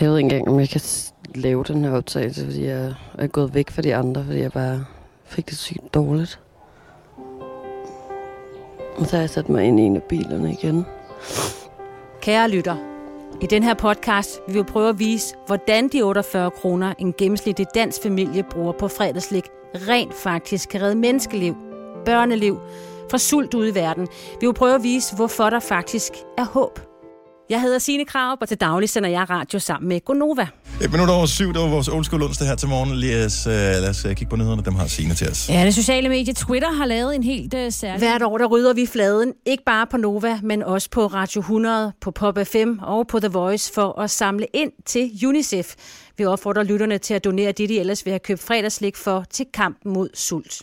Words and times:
Jeg 0.00 0.10
ved 0.10 0.18
ikke 0.18 0.24
engang, 0.24 0.48
om 0.48 0.60
jeg 0.60 0.68
kan 0.68 0.80
lave 1.34 1.64
den 1.64 1.84
her 1.84 1.92
optagelse, 1.92 2.44
fordi 2.44 2.66
jeg 2.66 2.94
er 3.18 3.26
gået 3.26 3.54
væk 3.54 3.70
fra 3.70 3.82
de 3.82 3.94
andre, 3.94 4.24
fordi 4.24 4.40
jeg 4.40 4.52
bare 4.52 4.84
fik 5.24 5.48
det 5.48 5.58
sygt 5.58 5.94
dårligt. 5.94 6.40
Og 8.96 9.06
så 9.06 9.16
har 9.16 9.20
jeg 9.20 9.30
sat 9.30 9.48
mig 9.48 9.64
ind 9.64 9.80
i 9.80 9.82
en 9.82 9.96
af 9.96 10.02
bilerne 10.02 10.52
igen. 10.52 10.86
Kære 12.20 12.50
lytter, 12.50 12.76
i 13.42 13.46
den 13.46 13.62
her 13.62 13.74
podcast 13.74 14.40
vil 14.46 14.56
vi 14.56 14.62
prøve 14.62 14.88
at 14.88 14.98
vise, 14.98 15.34
hvordan 15.46 15.88
de 15.88 16.02
48 16.02 16.50
kroner, 16.50 16.94
en 16.98 17.12
gennemsnitlig 17.18 17.66
dansk 17.74 18.02
familie 18.02 18.42
bruger 18.42 18.72
på 18.72 18.88
fredagslik, 18.88 19.44
rent 19.74 20.14
faktisk 20.14 20.68
kan 20.68 20.82
redde 20.82 20.94
menneskeliv, 20.94 21.56
børneliv, 22.04 22.58
fra 23.10 23.18
sult 23.18 23.54
ude 23.54 23.68
i 23.68 23.74
verden. 23.74 24.08
Vi 24.40 24.46
vil 24.46 24.54
prøve 24.54 24.74
at 24.74 24.82
vise, 24.82 25.16
hvorfor 25.16 25.50
der 25.50 25.60
faktisk 25.60 26.12
er 26.38 26.44
håb. 26.44 26.87
Jeg 27.50 27.60
hedder 27.60 27.78
Signe 27.78 28.04
Krav, 28.04 28.36
og 28.40 28.48
til 28.48 28.56
daglig 28.60 28.88
sender 28.88 29.08
jeg 29.08 29.30
radio 29.30 29.58
sammen 29.58 29.88
med 29.88 30.00
Gonova. 30.04 30.46
Et 30.82 30.92
minut 30.92 31.08
over 31.08 31.26
syv, 31.26 31.52
det 31.52 31.60
var 31.60 31.68
vores 31.68 31.88
old 31.88 32.04
school 32.04 32.22
onsdag 32.22 32.48
her 32.48 32.54
til 32.54 32.68
morgen. 32.68 32.96
Lad 32.96 33.26
os, 33.26 33.46
uh, 33.46 33.52
lad 33.52 33.88
os 33.88 34.04
uh, 34.04 34.10
kigge 34.10 34.30
på 34.30 34.36
nyhederne, 34.36 34.62
dem 34.64 34.74
har 34.74 34.86
Signe 34.86 35.14
til 35.14 35.30
os. 35.30 35.48
Ja, 35.48 35.64
det 35.64 35.74
sociale 35.74 36.08
medie 36.08 36.34
Twitter 36.34 36.72
har 36.72 36.86
lavet 36.86 37.14
en 37.14 37.22
helt 37.22 37.54
uh, 37.54 37.60
særlig... 37.70 37.98
Hvert 37.98 38.22
år, 38.22 38.38
der 38.38 38.46
rydder 38.46 38.72
vi 38.72 38.86
fladen, 38.86 39.32
ikke 39.46 39.64
bare 39.64 39.86
på 39.86 39.96
Nova, 39.96 40.38
men 40.42 40.62
også 40.62 40.90
på 40.90 41.06
Radio 41.06 41.40
100, 41.40 41.92
på 42.00 42.10
Pop 42.10 42.38
FM 42.44 42.78
og 42.82 43.06
på 43.06 43.20
The 43.20 43.28
Voice, 43.28 43.72
for 43.74 44.00
at 44.00 44.10
samle 44.10 44.46
ind 44.54 44.72
til 44.86 45.10
UNICEF. 45.26 45.74
Vi 46.18 46.24
opfordrer 46.24 46.62
lytterne 46.62 46.98
til 46.98 47.14
at 47.14 47.24
donere 47.24 47.52
det, 47.52 47.68
de 47.68 47.80
ellers 47.80 48.04
vil 48.04 48.10
have 48.10 48.20
købt 48.20 48.42
fredagslik 48.42 48.96
for 48.96 49.24
til 49.30 49.46
kampen 49.54 49.92
mod 49.92 50.08
sult. 50.14 50.62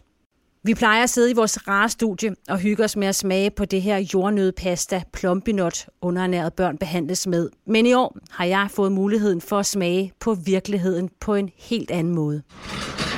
Vi 0.65 0.73
plejer 0.73 1.03
at 1.03 1.09
sidde 1.09 1.31
i 1.31 1.33
vores 1.33 1.67
rare 1.67 1.89
studie 1.89 2.35
og 2.49 2.59
hygge 2.59 2.83
os 2.83 2.95
med 2.95 3.07
at 3.07 3.15
smage 3.15 3.51
på 3.51 3.65
det 3.65 3.81
her 3.81 3.97
jordnødpasta 4.13 5.01
plombinot, 5.13 5.87
underernæret 6.01 6.53
børn 6.53 6.77
behandles 6.77 7.27
med. 7.27 7.49
Men 7.67 7.85
i 7.85 7.93
år 7.93 8.17
har 8.31 8.45
jeg 8.45 8.67
fået 8.71 8.91
muligheden 8.91 9.41
for 9.41 9.59
at 9.59 9.65
smage 9.65 10.13
på 10.19 10.33
virkeligheden 10.33 11.09
på 11.19 11.35
en 11.35 11.49
helt 11.57 11.91
anden 11.91 12.15
måde. 12.15 12.41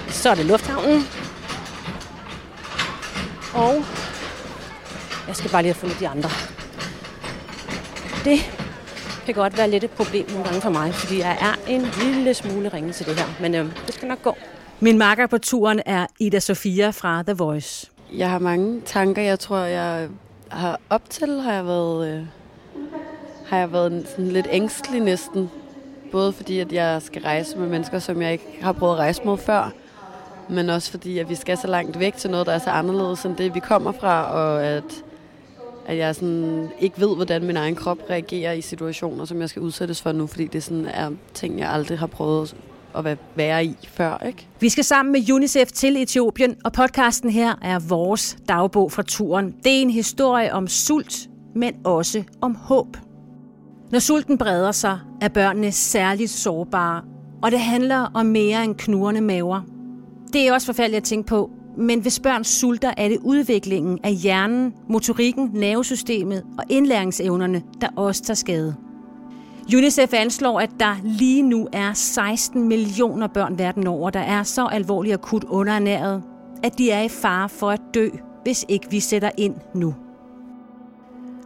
Så 0.09 0.29
er 0.29 0.35
det 0.35 0.45
lufthavnen. 0.45 1.01
Og 3.53 3.75
jeg 5.27 5.35
skal 5.35 5.51
bare 5.51 5.61
lige 5.61 5.73
have 5.73 5.79
fundet 5.79 5.99
de 5.99 6.07
andre. 6.07 6.29
Det 8.23 8.39
kan 9.25 9.33
godt 9.33 9.57
være 9.57 9.69
lidt 9.69 9.83
et 9.83 9.91
problem 9.91 10.29
nogle 10.29 10.43
gange 10.43 10.61
for 10.61 10.69
mig, 10.69 10.93
fordi 10.93 11.19
jeg 11.19 11.37
er 11.41 11.71
en 11.71 11.85
lille 12.03 12.33
smule 12.33 12.69
ringe 12.69 12.93
til 12.93 13.05
det 13.05 13.19
her. 13.19 13.41
Men 13.41 13.55
øh, 13.55 13.65
det 13.85 13.93
skal 13.93 14.07
nok 14.07 14.21
gå. 14.21 14.37
Min 14.79 14.97
makker 14.97 15.27
på 15.27 15.37
turen 15.37 15.81
er 15.85 16.07
Ida 16.19 16.39
Sofia 16.39 16.89
fra 16.89 17.23
The 17.23 17.33
Voice. 17.33 17.91
Jeg 18.13 18.29
har 18.29 18.39
mange 18.39 18.81
tanker. 18.85 19.21
Jeg 19.21 19.39
tror, 19.39 19.57
jeg 19.57 20.07
har 20.49 20.79
op 20.89 21.09
til, 21.09 21.41
har 21.41 21.53
jeg 21.53 21.65
været, 21.65 22.07
øh, 22.07 22.25
har 23.45 23.57
jeg 23.57 23.71
været 23.71 24.07
sådan 24.09 24.27
lidt 24.27 24.47
ængstelig 24.51 25.01
næsten. 25.01 25.49
Både 26.11 26.33
fordi, 26.33 26.59
at 26.59 26.71
jeg 26.71 27.01
skal 27.01 27.21
rejse 27.21 27.57
med 27.57 27.67
mennesker, 27.67 27.99
som 27.99 28.21
jeg 28.21 28.31
ikke 28.31 28.57
har 28.61 28.71
prøvet 28.71 28.93
at 28.93 28.99
rejse 28.99 29.21
med 29.25 29.37
før. 29.37 29.71
Men 30.49 30.69
også 30.69 30.91
fordi, 30.91 31.19
at 31.19 31.29
vi 31.29 31.35
skal 31.35 31.57
så 31.57 31.67
langt 31.67 31.99
væk 31.99 32.15
til 32.15 32.29
noget, 32.29 32.47
der 32.47 32.53
er 32.53 32.59
så 32.59 32.69
anderledes 32.69 33.25
end 33.25 33.35
det, 33.35 33.55
vi 33.55 33.59
kommer 33.59 33.91
fra. 33.91 34.31
Og 34.31 34.63
at, 34.63 35.03
at 35.85 35.97
jeg 35.97 36.15
sådan 36.15 36.69
ikke 36.79 36.99
ved, 36.99 37.15
hvordan 37.15 37.43
min 37.45 37.57
egen 37.57 37.75
krop 37.75 37.97
reagerer 38.09 38.51
i 38.51 38.61
situationer, 38.61 39.25
som 39.25 39.41
jeg 39.41 39.49
skal 39.49 39.61
udsættes 39.61 40.01
for 40.01 40.11
nu. 40.11 40.27
Fordi 40.27 40.47
det 40.47 40.63
sådan 40.63 40.85
er 40.85 41.11
ting, 41.33 41.59
jeg 41.59 41.69
aldrig 41.69 41.99
har 41.99 42.07
prøvet 42.07 42.55
at 42.97 43.17
være 43.35 43.65
i 43.65 43.75
før. 43.87 44.23
Ikke? 44.27 44.47
Vi 44.59 44.69
skal 44.69 44.83
sammen 44.83 45.11
med 45.11 45.31
UNICEF 45.31 45.71
til 45.71 45.97
Etiopien, 45.97 46.55
og 46.65 46.73
podcasten 46.73 47.29
her 47.29 47.55
er 47.61 47.79
vores 47.79 48.37
dagbog 48.49 48.91
fra 48.91 49.03
turen. 49.03 49.55
Det 49.63 49.77
er 49.77 49.81
en 49.81 49.89
historie 49.89 50.53
om 50.53 50.67
sult, 50.67 51.29
men 51.55 51.73
også 51.83 52.23
om 52.41 52.55
håb. 52.55 52.97
Når 53.91 53.99
sulten 53.99 54.37
breder 54.37 54.71
sig, 54.71 54.99
er 55.21 55.27
børnene 55.27 55.71
særligt 55.71 56.31
sårbare, 56.31 57.01
og 57.43 57.51
det 57.51 57.59
handler 57.59 58.11
om 58.13 58.25
mere 58.25 58.63
end 58.63 58.75
knurrende 58.75 59.21
maver. 59.21 59.61
Det 60.33 60.47
er 60.47 60.53
også 60.53 60.65
forfærdeligt 60.65 60.97
at 60.97 61.03
tænke 61.03 61.27
på, 61.27 61.51
men 61.77 61.99
hvis 61.99 62.19
børn 62.19 62.43
sulter, 62.43 62.93
er 62.97 63.07
det 63.09 63.17
udviklingen 63.21 63.99
af 64.03 64.13
hjernen, 64.13 64.73
motorikken, 64.89 65.49
nervesystemet 65.53 66.43
og 66.57 66.63
indlæringsevnerne, 66.69 67.61
der 67.81 67.87
også 67.95 68.23
tager 68.23 68.35
skade. 68.35 68.75
UNICEF 69.75 70.13
anslår, 70.13 70.59
at 70.59 70.69
der 70.79 70.95
lige 71.03 71.41
nu 71.41 71.67
er 71.73 71.93
16 71.93 72.67
millioner 72.67 73.27
børn 73.27 73.57
verden 73.59 73.87
over, 73.87 74.09
der 74.09 74.19
er 74.19 74.43
så 74.43 74.65
alvorligt 74.65 75.13
akut 75.13 75.43
underernæret, 75.43 76.23
at 76.63 76.77
de 76.77 76.91
er 76.91 77.01
i 77.01 77.09
fare 77.09 77.49
for 77.49 77.69
at 77.69 77.81
dø, 77.93 78.09
hvis 78.43 78.65
ikke 78.69 78.87
vi 78.91 78.99
sætter 78.99 79.31
ind 79.37 79.55
nu. 79.73 79.95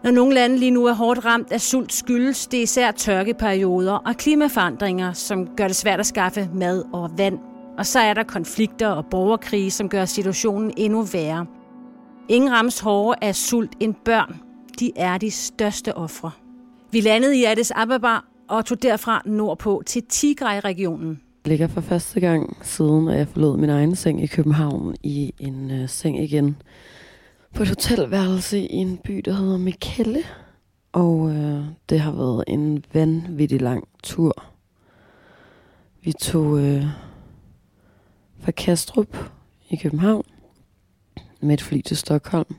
Når 0.03 0.11
nogle 0.11 0.33
lande 0.33 0.57
lige 0.57 0.71
nu 0.71 0.85
er 0.85 0.93
hårdt 0.93 1.25
ramt 1.25 1.51
af 1.51 1.61
sult, 1.61 1.93
skyldes 1.93 2.47
det 2.47 2.57
især 2.57 2.91
tørkeperioder 2.91 3.93
og 3.93 4.15
klimaforandringer, 4.17 5.13
som 5.13 5.47
gør 5.47 5.67
det 5.67 5.75
svært 5.75 5.99
at 5.99 6.05
skaffe 6.05 6.49
mad 6.53 6.83
og 6.93 7.11
vand. 7.17 7.39
Og 7.77 7.85
så 7.85 7.99
er 7.99 8.13
der 8.13 8.23
konflikter 8.23 8.87
og 8.87 9.05
borgerkrige, 9.05 9.71
som 9.71 9.89
gør 9.89 10.05
situationen 10.05 10.73
endnu 10.77 11.01
værre. 11.01 11.45
Ingen 12.29 12.51
rammes 12.51 12.79
hårdere 12.79 13.23
af 13.23 13.35
sult 13.35 13.71
end 13.79 13.95
børn. 14.05 14.39
De 14.79 14.91
er 14.95 15.17
de 15.17 15.31
største 15.31 15.97
ofre. 15.97 16.31
Vi 16.93 17.01
landede 17.01 17.37
i 17.37 17.43
Addis 17.43 17.71
Ababa 17.71 18.17
og 18.47 18.65
tog 18.65 18.81
derfra 18.83 19.21
nordpå 19.25 19.83
til 19.85 20.03
Tigray-regionen. 20.09 21.21
Jeg 21.45 21.49
ligger 21.49 21.67
for 21.67 21.81
første 21.81 22.19
gang 22.19 22.57
siden, 22.61 23.07
at 23.07 23.17
jeg 23.17 23.27
forlod 23.27 23.57
min 23.57 23.69
egen 23.69 23.95
seng 23.95 24.23
i 24.23 24.27
København 24.27 24.95
i 25.03 25.33
en 25.39 25.71
øh, 25.71 25.89
seng 25.89 26.23
igen. 26.23 26.61
På 27.53 27.63
et 27.63 27.69
hotelværelse 27.69 28.59
i 28.59 28.75
en 28.75 28.97
by, 28.97 29.21
der 29.25 29.33
hedder 29.33 29.57
Mekelle. 29.57 30.23
Og 30.91 31.31
øh, 31.31 31.63
det 31.89 31.99
har 31.99 32.11
været 32.11 32.43
en 32.47 32.85
vanvittig 32.93 33.61
lang 33.61 33.87
tur. 34.03 34.43
Vi 36.01 36.11
tog 36.11 36.59
øh, 36.59 36.85
fra 38.39 38.51
Kastrup 38.51 39.17
i 39.69 39.75
København 39.75 40.25
med 41.41 41.53
et 41.53 41.61
fly 41.61 41.81
til 41.81 41.97
Stockholm. 41.97 42.55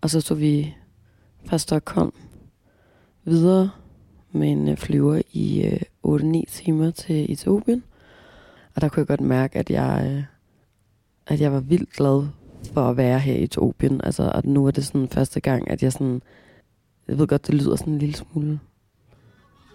Og 0.00 0.10
så 0.10 0.20
tog 0.20 0.40
vi 0.40 0.74
fra 1.44 1.58
Stockholm 1.58 2.12
videre 3.26 3.70
med 4.32 4.52
en 4.52 4.68
øh, 4.68 4.76
flyver 4.76 5.22
i 5.32 5.62
øh, 5.62 5.80
8-9 6.06 6.42
timer 6.48 6.90
til 6.90 7.32
Etiopien. 7.32 7.84
Og 8.74 8.82
der 8.82 8.88
kunne 8.88 9.00
jeg 9.00 9.06
godt 9.06 9.20
mærke, 9.20 9.58
at 9.58 9.70
jeg, 9.70 10.02
øh, 10.06 10.22
at 11.26 11.40
jeg 11.40 11.52
var 11.52 11.60
vildt 11.60 11.92
glad 11.92 12.26
for 12.72 12.80
at 12.80 12.96
være 12.96 13.18
her 13.18 13.34
i 13.34 13.42
Etiopien. 13.42 14.00
Altså, 14.04 14.32
og 14.34 14.42
nu 14.44 14.66
er 14.66 14.70
det 14.70 14.86
sådan 14.86 15.08
første 15.08 15.40
gang, 15.40 15.70
at 15.70 15.82
jeg 15.82 15.92
sådan... 15.92 16.22
Jeg 17.08 17.18
ved 17.18 17.26
godt, 17.26 17.46
det 17.46 17.54
lyder 17.54 17.76
sådan 17.76 17.92
en 17.92 17.98
lille 17.98 18.16
smule 18.16 18.60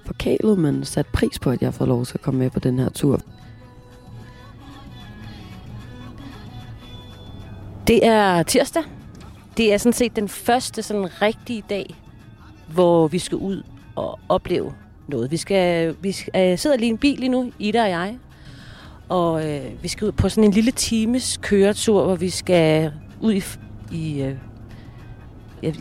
forkælet, 0.06 0.60
men 0.60 0.86
sat 0.86 1.06
pris 1.14 1.40
på, 1.40 1.50
at 1.50 1.62
jeg 1.62 1.68
har 1.68 1.72
fået 1.72 1.88
lov 1.88 2.06
til 2.06 2.18
at 2.18 2.22
komme 2.22 2.40
med 2.40 2.50
på 2.50 2.60
den 2.60 2.80
her 2.80 2.90
tur. 2.90 3.20
Det 7.88 8.06
er 8.06 8.44
tirsdag. 8.44 8.84
Det 9.58 9.74
er 9.74 9.78
sådan 9.78 9.94
set 9.94 10.16
den 10.16 10.28
første 10.28 10.82
sådan 10.82 11.22
rigtige 11.22 11.64
dag 11.70 11.96
hvor 12.74 13.08
vi 13.08 13.20
skal 13.20 13.38
ud 13.38 13.64
og 13.96 14.20
opleve 14.30 14.74
noget. 15.08 15.32
Vi 15.32 15.38
skal, 15.38 15.96
vi 16.02 16.12
skal, 16.12 16.52
øh, 16.52 16.58
sidder 16.58 16.78
lige 16.78 16.88
i 16.88 16.92
en 16.92 16.98
bil 16.98 17.20
lige 17.20 17.30
nu, 17.30 17.52
Ida 17.60 17.84
og 17.84 17.90
jeg, 17.90 18.18
og 19.10 19.50
øh, 19.50 19.84
vi 19.84 19.88
skal 19.88 20.08
ud 20.08 20.12
på 20.12 20.30
sådan 20.30 20.44
en 20.44 20.52
lille 20.52 20.72
times 20.72 21.40
køretur, 21.42 22.04
hvor 22.04 22.16
vi 22.16 22.30
skal 22.30 22.92
ud 23.22 23.34
i, 23.34 23.44
i 23.92 24.22
øh, 24.22 24.36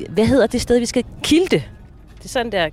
hvad 0.09 0.27
hedder 0.27 0.47
det 0.47 0.61
sted, 0.61 0.79
vi 0.79 0.87
skal? 0.87 1.05
Kilde. 1.23 1.63
Det 2.19 2.25
er 2.25 2.29
sådan 2.29 2.53
der. 2.53 2.69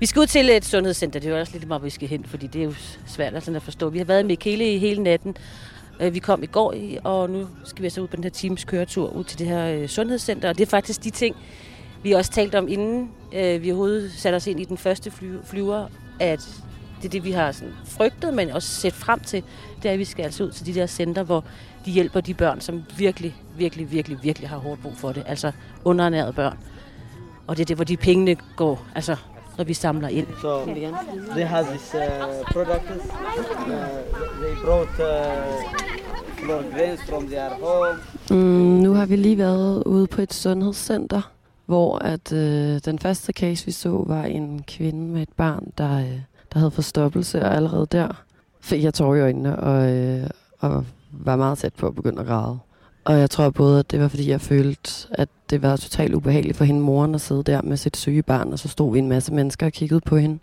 Vi 0.00 0.06
skal 0.06 0.20
ud 0.20 0.26
til 0.26 0.50
et 0.50 0.64
sundhedscenter. 0.64 1.20
Det 1.20 1.28
er 1.28 1.32
jo 1.34 1.40
også 1.40 1.52
lidt 1.52 1.68
meget, 1.68 1.80
hvor 1.80 1.86
vi 1.86 1.90
skal 1.90 2.08
hen, 2.08 2.24
fordi 2.24 2.46
det 2.46 2.60
er 2.60 2.64
jo 2.64 2.74
svært 3.06 3.34
at, 3.34 3.42
sådan 3.42 3.56
at 3.56 3.62
forstå. 3.62 3.88
Vi 3.88 3.98
har 3.98 4.04
været 4.04 4.26
med 4.26 4.36
Kele 4.36 4.74
i 4.74 4.78
hele 4.78 5.02
natten. 5.02 5.36
Øh, 6.00 6.14
vi 6.14 6.18
kom 6.18 6.42
i 6.42 6.46
går, 6.46 6.74
og 7.04 7.30
nu 7.30 7.46
skal 7.64 7.82
vi 7.82 7.90
så 7.90 8.00
ud 8.00 8.08
på 8.08 8.16
den 8.16 8.24
her 8.24 8.30
times 8.30 8.64
køretur 8.64 9.08
ud 9.08 9.24
til 9.24 9.38
det 9.38 9.46
her 9.46 9.66
øh, 9.66 9.88
sundhedscenter. 9.88 10.48
Og 10.48 10.58
det 10.58 10.66
er 10.66 10.70
faktisk 10.70 11.04
de 11.04 11.10
ting, 11.10 11.36
vi 12.02 12.10
har 12.10 12.18
også 12.18 12.30
talt 12.30 12.54
om, 12.54 12.68
inden 12.68 13.10
øh, 13.32 13.62
vi 13.62 13.70
overhovedet 13.70 14.12
satte 14.12 14.36
os 14.36 14.46
ind 14.46 14.60
i 14.60 14.64
den 14.64 14.78
første 14.78 15.10
fly, 15.10 15.26
flyver, 15.44 15.86
at 16.20 16.62
det 17.02 17.04
er 17.04 17.10
det, 17.10 17.24
vi 17.24 17.32
har 17.32 17.52
sådan 17.52 17.74
frygtet, 17.84 18.34
men 18.34 18.50
også 18.50 18.68
set 18.68 18.92
frem 18.92 19.20
til, 19.20 19.42
det 19.82 19.88
er, 19.88 19.92
at 19.92 19.98
vi 19.98 20.04
skal 20.04 20.22
altså 20.22 20.44
ud 20.44 20.50
til 20.50 20.66
de 20.66 20.74
der 20.74 20.86
center, 20.86 21.22
hvor 21.22 21.44
de 21.84 21.90
hjælper 21.90 22.20
de 22.20 22.34
børn, 22.34 22.60
som 22.60 22.84
virkelig, 22.96 23.36
virkelig, 23.56 23.92
virkelig, 23.92 24.18
virkelig 24.22 24.48
har 24.48 24.56
hårdt 24.56 24.82
brug 24.82 24.96
for 24.96 25.12
det. 25.12 25.22
Altså 25.26 25.52
underernærede 25.84 26.32
børn. 26.32 26.58
Og 27.46 27.56
det 27.56 27.62
er 27.62 27.66
det, 27.66 27.76
hvor 27.76 27.84
de 27.84 27.96
pengene 27.96 28.36
går, 28.56 28.86
altså 28.94 29.16
når 29.58 29.64
vi 29.64 29.74
samler 29.74 30.08
ind. 30.08 30.26
So 30.42 30.64
they 31.34 31.44
have 31.44 31.66
this 31.66 31.94
uh, 31.94 32.00
product. 32.52 32.90
Uh, 32.90 33.74
they 34.42 34.54
brought 34.64 35.00
uh, 35.00 36.74
grains 36.74 37.00
from 37.08 37.28
their 37.28 37.50
home. 37.50 37.98
Mm, 38.30 38.82
nu 38.82 38.94
har 38.94 39.06
vi 39.06 39.16
lige 39.16 39.38
været 39.38 39.82
ude 39.84 40.06
på 40.06 40.22
et 40.22 40.34
sundhedscenter, 40.34 41.30
hvor 41.66 41.98
at 41.98 42.32
øh, 42.32 42.80
den 42.84 42.98
første 42.98 43.32
case, 43.32 43.66
vi 43.66 43.72
så, 43.72 44.04
var 44.06 44.24
en 44.24 44.62
kvinde 44.62 45.12
med 45.12 45.22
et 45.22 45.32
barn, 45.36 45.72
der, 45.78 45.98
øh, 45.98 46.20
der 46.52 46.58
havde 46.58 46.70
forstoppelse, 46.70 47.42
og 47.42 47.54
allerede 47.56 47.86
der 47.92 48.24
fik 48.60 48.82
jeg 48.84 48.94
tårer 48.94 49.16
i 49.16 49.20
øjnene, 49.20 49.60
og, 49.60 49.92
øh, 49.92 50.30
og 50.58 50.84
var 51.10 51.36
meget 51.36 51.58
tæt 51.58 51.74
på 51.74 51.86
at 51.86 51.94
begynde 51.94 52.20
at 52.20 52.26
græde. 52.26 52.58
Og 53.04 53.18
jeg 53.18 53.30
tror 53.30 53.50
både, 53.50 53.78
at 53.78 53.90
det 53.90 54.00
var, 54.00 54.08
fordi 54.08 54.30
jeg 54.30 54.40
følte, 54.40 54.90
at 55.10 55.28
det 55.50 55.62
var 55.62 55.76
totalt 55.76 56.14
ubehageligt 56.14 56.56
for 56.56 56.64
hende 56.64 56.80
moren 56.80 57.14
at 57.14 57.20
sidde 57.20 57.42
der 57.42 57.62
med 57.62 57.76
sit 57.76 57.96
syge 57.96 58.22
barn, 58.22 58.52
og 58.52 58.58
så 58.58 58.68
stod 58.68 58.92
vi 58.92 58.98
en 58.98 59.08
masse 59.08 59.34
mennesker 59.34 59.66
og 59.66 59.72
kiggede 59.72 60.00
på 60.00 60.16
hende. 60.16 60.38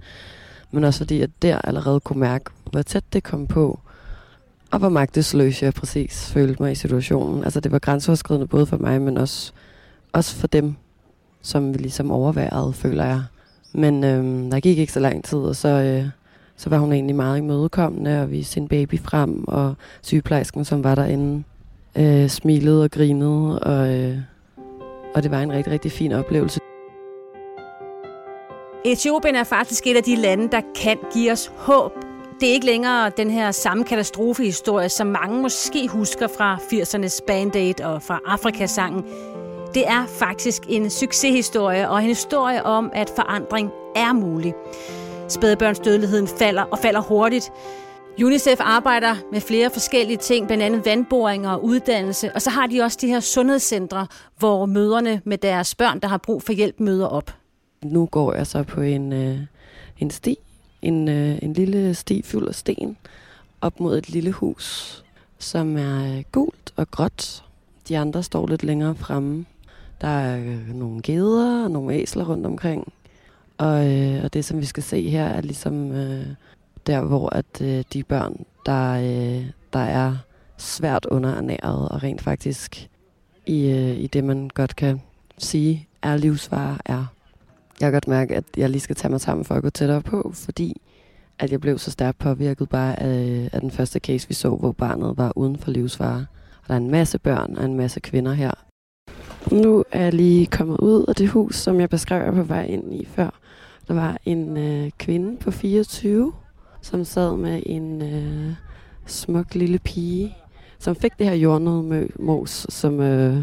Men 0.72 0.84
også 0.84 0.98
fordi, 0.98 1.22
at 1.22 1.30
der 1.42 1.58
allerede 1.58 2.00
kunne 2.00 2.20
mærke, 2.20 2.46
hvor 2.72 2.81
tæt 2.81 3.04
det 3.14 3.24
kom 3.24 3.48
på, 3.48 3.80
og 4.72 4.80
hvor 4.80 4.90
magtesløs 4.90 5.64
jeg 5.64 5.74
præcis 5.74 6.31
følte 6.31 6.64
mig 6.64 6.72
i 6.72 6.75
situationen. 6.75 7.44
Altså 7.44 7.60
det 7.60 7.72
var 7.72 7.80
grænseoverskridende 7.80 8.48
både 8.48 8.66
for 8.66 8.78
mig, 8.78 9.02
men 9.02 9.18
også, 9.18 9.52
også 10.14 10.36
for 10.36 10.48
dem, 10.48 10.75
som 11.44 11.74
vi 11.74 11.78
ligesom 11.78 12.12
overværede, 12.12 12.74
føler 12.74 13.06
jeg. 13.06 13.24
Men 13.74 14.04
øh, 14.04 14.51
der 14.51 14.60
gik 14.60 14.78
ikke 14.78 14.94
så 14.94 15.00
lang 15.00 15.24
tid, 15.24 15.38
og 15.38 15.56
så, 15.56 15.68
øh, 15.68 16.06
så 16.57 16.69
var 16.69 16.78
hun 16.78 16.94
egentlig 16.94 17.16
meget 17.16 17.38
imødekommende, 17.38 18.22
og 18.22 18.31
viste 18.31 18.54
sin 18.54 18.68
baby 18.68 19.00
frem, 19.00 19.44
og 19.48 19.75
sygeplejersken, 20.01 20.66
som 20.66 20.84
var 20.84 20.95
derinde, 20.95 21.44
øh, 21.98 22.30
smilede 22.30 22.84
og 22.84 22.92
grinede, 22.92 23.60
og, 23.60 23.94
øh, 23.94 24.18
og 25.16 25.24
det 25.24 25.31
var 25.31 25.42
en 25.42 25.51
rigtig, 25.51 25.74
rigtig 25.74 25.92
fin 25.92 26.12
oplevelse. 26.12 26.60
Etiopien 28.86 29.36
er 29.36 29.44
faktisk 29.44 29.88
et 29.88 29.96
af 29.96 30.04
de 30.04 30.16
lande, 30.16 30.51
der 30.51 30.62
kan 30.75 30.98
give 31.13 31.31
os 31.31 31.51
håb. 31.56 31.92
Det 32.39 32.50
er 32.50 32.54
ikke 32.54 32.66
længere 32.66 33.12
den 33.18 33.30
her 33.30 33.51
samme 33.51 33.84
katastrofehistorie, 33.84 34.89
som 34.89 35.07
mange 35.07 35.42
måske 35.42 35.88
husker 35.88 36.28
fra 36.38 36.56
80'ernes 36.56 37.19
Band-Aid 37.28 37.86
og 37.86 38.01
fra 38.01 38.19
Afrikasangen. 38.25 39.04
Det 39.74 39.88
er 39.88 40.06
faktisk 40.06 40.64
en 40.70 40.90
succeshistorie 40.90 41.90
og 41.90 42.00
en 42.00 42.08
historie 42.08 42.64
om, 42.64 42.92
at 42.94 43.14
forandring 43.16 43.72
er 43.96 44.14
mulig. 44.14 44.54
Spædbørnsdødeligheden 45.30 46.28
falder 46.28 46.62
og 46.62 46.80
falder 46.80 47.02
hurtigt. 47.02 47.52
UNICEF 48.24 48.60
arbejder 48.60 49.16
med 49.31 49.42
flere 49.42 49.70
forskellige 49.70 50.18
ting, 50.18 50.48
blandt 50.48 50.64
andet 50.64 50.86
vandboringer 50.86 51.50
og 51.50 51.64
uddannelse, 51.64 52.31
og 52.36 52.42
så 52.42 52.50
har 52.50 52.68
de 52.68 52.81
også 52.81 52.98
de 53.02 53.08
her 53.08 53.20
sundhedscentre, 53.20 54.08
hvor 54.38 54.66
møderne 54.66 55.22
med 55.25 55.38
deres 55.38 55.75
børn, 55.75 56.00
der 56.00 56.08
har 56.08 56.18
brug 56.18 56.44
for 56.44 56.54
hjælp, 56.54 56.80
møder 56.80 57.08
op. 57.08 57.36
Nu 57.84 58.06
går 58.06 58.34
jeg 58.34 58.48
så 58.48 58.64
på 58.64 58.81
en, 58.81 59.14
øh, 59.14 59.38
en 60.00 60.12
sti, 60.12 60.38
en, 60.81 61.10
øh, 61.10 61.40
en 61.42 61.54
lille 61.54 61.94
sti 61.94 62.22
fuld 62.22 62.48
af 62.48 62.56
sten, 62.56 62.98
op 63.62 63.80
mod 63.80 63.98
et 63.98 64.10
lille 64.10 64.31
hus, 64.31 65.04
som 65.40 65.78
er 65.78 66.24
gult 66.31 66.74
og 66.75 66.92
gråt. 66.92 67.44
De 67.88 67.98
andre 67.98 68.24
står 68.24 68.48
lidt 68.48 68.64
længere 68.64 68.96
fremme. 68.96 69.46
Der 70.01 70.07
er 70.07 70.38
øh, 70.38 70.75
nogle 70.75 71.01
geder 71.01 71.63
og 71.63 71.72
nogle 71.72 71.94
æsler 71.94 72.30
rundt 72.30 72.45
omkring. 72.45 72.94
Og, 73.57 73.92
øh, 73.92 74.24
og 74.24 74.34
det, 74.34 74.45
som 74.45 74.60
vi 74.60 74.66
skal 74.66 74.84
se 74.84 75.10
her, 75.10 75.25
er 75.25 75.42
ligesom 75.42 75.92
øh, 75.92 76.25
der, 76.88 77.01
hvor 77.01 77.36
at 77.36 77.62
øh, 77.62 77.84
de 77.94 78.04
børn, 78.04 78.45
der, 78.66 78.94
øh, 78.94 79.45
der 79.74 79.80
er 79.80 80.18
svært 80.57 81.06
underernæret 81.06 81.90
og 81.90 82.04
rent 82.04 82.22
faktisk 82.22 82.90
i, 83.45 83.69
øh, 83.69 83.98
i 83.98 84.07
det, 84.07 84.24
man 84.24 84.50
godt 84.54 84.75
kan 84.75 85.01
sige, 85.38 85.88
er 86.01 86.18
livsvarer, 86.18 86.78
er. 86.86 87.06
Jeg 87.80 87.86
kan 87.86 87.92
godt 87.92 88.07
mærke, 88.07 88.36
at 88.36 88.44
jeg 88.57 88.69
lige 88.69 88.81
skal 88.81 88.96
tage 88.96 89.12
mig 89.12 89.22
sammen 89.22 89.46
for 89.46 89.56
at 89.56 89.63
gå 89.63 89.69
tættere 89.69 90.01
på, 90.01 90.31
fordi 90.36 90.81
at 91.39 91.51
jeg 91.51 91.62
blev 91.62 91.78
så 91.78 91.92
stærkt 91.92 92.18
påvirket 92.18 92.69
bare 92.69 93.00
af, 93.00 93.50
af 93.54 93.62
den 93.62 93.72
første 93.72 94.00
case, 94.00 94.28
vi 94.28 94.34
så, 94.34 94.50
hvor 94.50 94.72
barnet 94.72 95.18
var 95.18 95.34
uden 95.36 95.57
for 95.57 95.72
livsvarer. 95.72 96.25
Og 96.62 96.68
der 96.68 96.74
er 96.74 96.78
en 96.78 96.92
masse 96.92 97.19
børn 97.19 97.57
og 97.57 97.66
en 97.66 97.78
masse 97.78 98.00
kvinder 98.00 98.34
her. 98.34 98.51
Nu 99.54 99.84
er 99.92 100.04
jeg 100.04 100.14
lige 100.14 100.46
kommet 100.46 100.78
ud 100.78 101.06
af 101.08 101.16
det 101.16 101.30
hus, 101.30 101.56
som 101.56 101.80
jeg 101.80 101.90
beskrev 101.90 102.34
på 102.34 102.44
vej 102.44 102.66
ind 102.66 102.94
i 102.94 103.06
før. 103.06 103.40
Der 103.88 103.94
var 103.94 104.18
en 104.26 104.58
øh, 104.58 104.92
kvinde 104.98 105.38
på 105.38 105.52
24, 105.52 106.34
som 106.82 107.06
sad 107.06 107.38
med 107.38 107.64
en 107.66 108.02
øh, 108.02 108.54
smuk 109.06 109.56
lille 109.56 109.80
pige, 109.80 110.38
som 110.80 110.96
fik 110.96 111.12
det 111.20 111.28
her 111.28 111.34
jordnødmos, 111.34 112.66
som, 112.70 113.00
øh, 113.00 113.38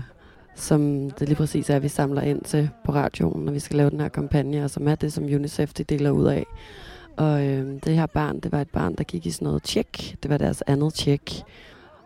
som 0.54 1.10
det 1.10 1.28
lige 1.28 1.36
præcis 1.36 1.70
er, 1.70 1.78
vi 1.78 1.88
samler 1.88 2.22
ind 2.22 2.42
til 2.42 2.70
på 2.84 2.92
radioen, 2.92 3.44
når 3.44 3.52
vi 3.52 3.58
skal 3.58 3.76
lave 3.76 3.90
den 3.90 4.00
her 4.00 4.08
kampagne, 4.08 4.64
og 4.64 4.70
som 4.70 4.88
er 4.88 4.94
det, 4.94 5.12
som 5.12 5.24
UNICEF 5.24 5.72
de 5.72 5.84
deler 5.84 6.10
ud 6.10 6.26
af. 6.26 6.46
Og 7.16 7.46
øh, 7.46 7.66
det 7.84 7.94
her 7.94 8.06
barn, 8.06 8.40
det 8.40 8.52
var 8.52 8.60
et 8.60 8.70
barn, 8.70 8.94
der 8.94 9.04
gik 9.04 9.26
i 9.26 9.30
sådan 9.30 9.46
noget 9.46 9.62
tjek. 9.62 10.16
Det 10.22 10.30
var 10.30 10.38
deres 10.38 10.62
andet 10.66 10.94
tjek. 10.94 11.42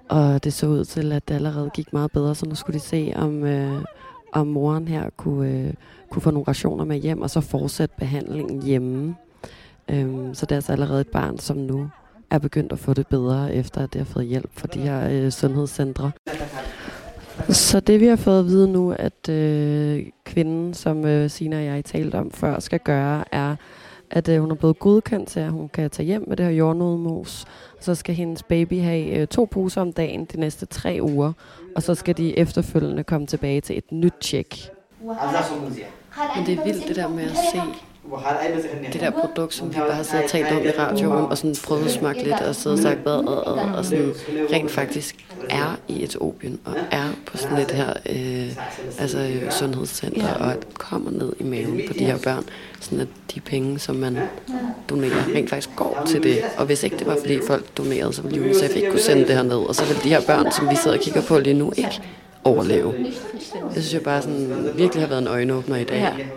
Og 0.09 0.45
det 0.45 0.53
så 0.53 0.67
ud 0.67 0.85
til, 0.85 1.13
at 1.13 1.29
det 1.29 1.35
allerede 1.35 1.71
gik 1.75 1.93
meget 1.93 2.13
bedre, 2.13 2.35
så 2.35 2.47
nu 2.47 2.55
skulle 2.55 2.79
de 2.79 2.85
se, 2.85 3.13
om, 3.17 3.45
øh, 3.45 3.85
om 4.33 4.47
moren 4.47 4.89
her 4.89 5.11
kunne, 5.17 5.51
øh, 5.51 5.73
kunne 6.11 6.23
få 6.23 6.31
nogle 6.31 6.49
rationer 6.49 6.85
med 6.85 6.97
hjem, 6.97 7.23
og 7.23 7.31
så 7.31 7.41
fortsætte 7.41 7.95
behandlingen 7.99 8.63
hjemme. 8.63 9.17
Øhm, 9.89 10.35
så 10.35 10.47
det 10.47 10.53
er 10.53 10.57
altså 10.57 10.73
allerede 10.73 11.01
et 11.01 11.09
barn, 11.09 11.39
som 11.39 11.57
nu 11.57 11.89
er 12.31 12.39
begyndt 12.39 12.73
at 12.73 12.79
få 12.79 12.95
det 12.95 13.07
bedre, 13.07 13.55
efter 13.55 13.83
at 13.83 13.93
det 13.93 14.01
har 14.01 14.07
fået 14.07 14.27
hjælp 14.27 14.51
fra 14.53 14.69
de 14.75 14.79
her 14.79 15.09
øh, 15.11 15.31
sundhedscentre. 15.31 16.11
Så 17.49 17.81
det 17.81 18.01
vi 18.01 18.07
har 18.07 18.17
fået 18.17 18.39
at 18.39 18.47
vide 18.47 18.73
nu, 18.73 18.93
at 18.99 19.29
øh, 19.29 20.07
kvinden, 20.25 20.75
som 20.75 21.05
øh, 21.07 21.31
Sina 21.31 21.57
og 21.57 21.65
jeg 21.65 21.85
talte 21.85 22.17
om 22.17 22.31
før, 22.31 22.59
skal 22.61 22.81
gøre, 22.81 23.25
er, 23.33 23.57
at 24.15 24.29
øh, 24.29 24.41
hun 24.41 24.51
er 24.51 24.55
blevet 24.55 24.79
godkendt 24.79 25.29
til, 25.29 25.41
at 25.41 25.51
hun 25.51 25.69
kan 25.69 25.91
tage 25.91 26.07
hjem 26.07 26.25
med 26.29 26.37
det 26.37 26.47
her 26.47 26.53
jordnødmos. 26.53 27.45
Så 27.81 27.95
skal 27.95 28.15
hendes 28.15 28.43
baby 28.43 28.81
have 28.81 29.07
øh, 29.07 29.27
to 29.27 29.49
poser 29.51 29.81
om 29.81 29.93
dagen 29.93 30.25
de 30.25 30.41
næste 30.41 30.67
tre 30.67 30.99
uger, 31.03 31.33
og 31.77 31.83
så 31.83 31.95
skal 31.95 32.17
de 32.17 32.39
efterfølgende 32.39 33.05
komme 33.05 33.27
tilbage 33.27 33.61
til 33.61 33.79
et 33.79 33.93
nyt 33.93 34.15
tjek. 34.21 34.71
Men 36.37 36.47
det 36.47 36.59
er 36.59 36.65
vildt 36.65 36.89
det 36.89 36.97
der 36.97 37.09
med 37.09 37.25
at 37.25 37.37
se 37.53 37.61
det 38.93 39.01
der 39.01 39.11
produkt, 39.11 39.55
som 39.55 39.75
vi 39.75 39.79
bare 39.79 39.93
har 39.93 40.03
siddet 40.03 40.25
og 40.25 40.31
talt 40.31 40.53
om 40.53 40.65
i 40.65 40.71
radioen, 40.71 41.25
og 41.25 41.39
sådan 41.39 41.57
prøvet 41.65 41.85
at 41.85 41.91
smage 41.91 42.25
lidt, 42.25 42.41
og 42.41 42.55
siddet 42.55 42.79
og 42.79 42.83
sagt, 42.83 42.99
hvad, 42.99 43.13
og, 43.13 43.47
og, 43.47 43.55
og 43.77 43.85
sådan 43.85 44.15
rent 44.53 44.71
faktisk 44.71 45.17
er 45.51 45.79
i 45.89 46.05
Etiopien, 46.05 46.59
og 46.65 46.75
er 46.91 47.05
på 47.27 47.37
sådan 47.37 47.59
et 47.59 47.71
her 47.71 47.93
øh, 48.11 48.57
altså, 48.99 49.31
sundhedscenter, 49.51 50.35
og 50.35 50.53
at 50.53 50.75
kommer 50.75 51.11
ned 51.11 51.33
i 51.41 51.45
maven 51.45 51.81
på 51.87 51.93
de 51.93 52.05
her 52.05 52.19
børn, 52.19 52.45
sådan 52.81 53.01
at 53.01 53.09
de 53.35 53.41
penge, 53.41 53.79
som 53.79 53.97
man 53.97 54.19
donerer, 54.89 55.35
rent 55.35 55.51
faktisk 55.51 55.77
går 55.77 56.03
til 56.07 56.23
det. 56.23 56.39
Og 56.57 56.67
hvis 56.67 56.83
ikke 56.83 56.99
det 56.99 57.07
var, 57.07 57.17
fordi 57.21 57.39
folk 57.47 57.65
donerede, 57.79 58.13
så 58.13 58.23
ville 58.23 58.41
UNICEF 58.41 58.77
ikke 58.77 58.91
kunne 58.91 59.01
sende 59.01 59.27
det 59.27 59.35
her 59.37 59.43
ned, 59.43 59.57
og 59.57 59.75
så 59.75 59.85
ville 59.85 60.03
de 60.03 60.09
her 60.09 60.21
børn, 60.27 60.53
som 60.53 60.71
vi 60.71 60.77
sidder 60.77 60.97
og 60.97 61.03
kigger 61.03 61.23
på 61.23 61.39
lige 61.39 61.55
nu, 61.55 61.73
ikke 61.77 62.01
overleve. 62.45 62.95
Jeg 63.55 63.83
synes 63.83 63.95
jo 63.95 64.01
bare 64.01 64.23
sådan, 64.23 64.71
virkelig 64.77 65.03
har 65.03 65.09
været 65.09 65.23
en 65.23 65.29
øjenåbner 65.29 65.77
i 65.77 65.85
dag 65.85 66.29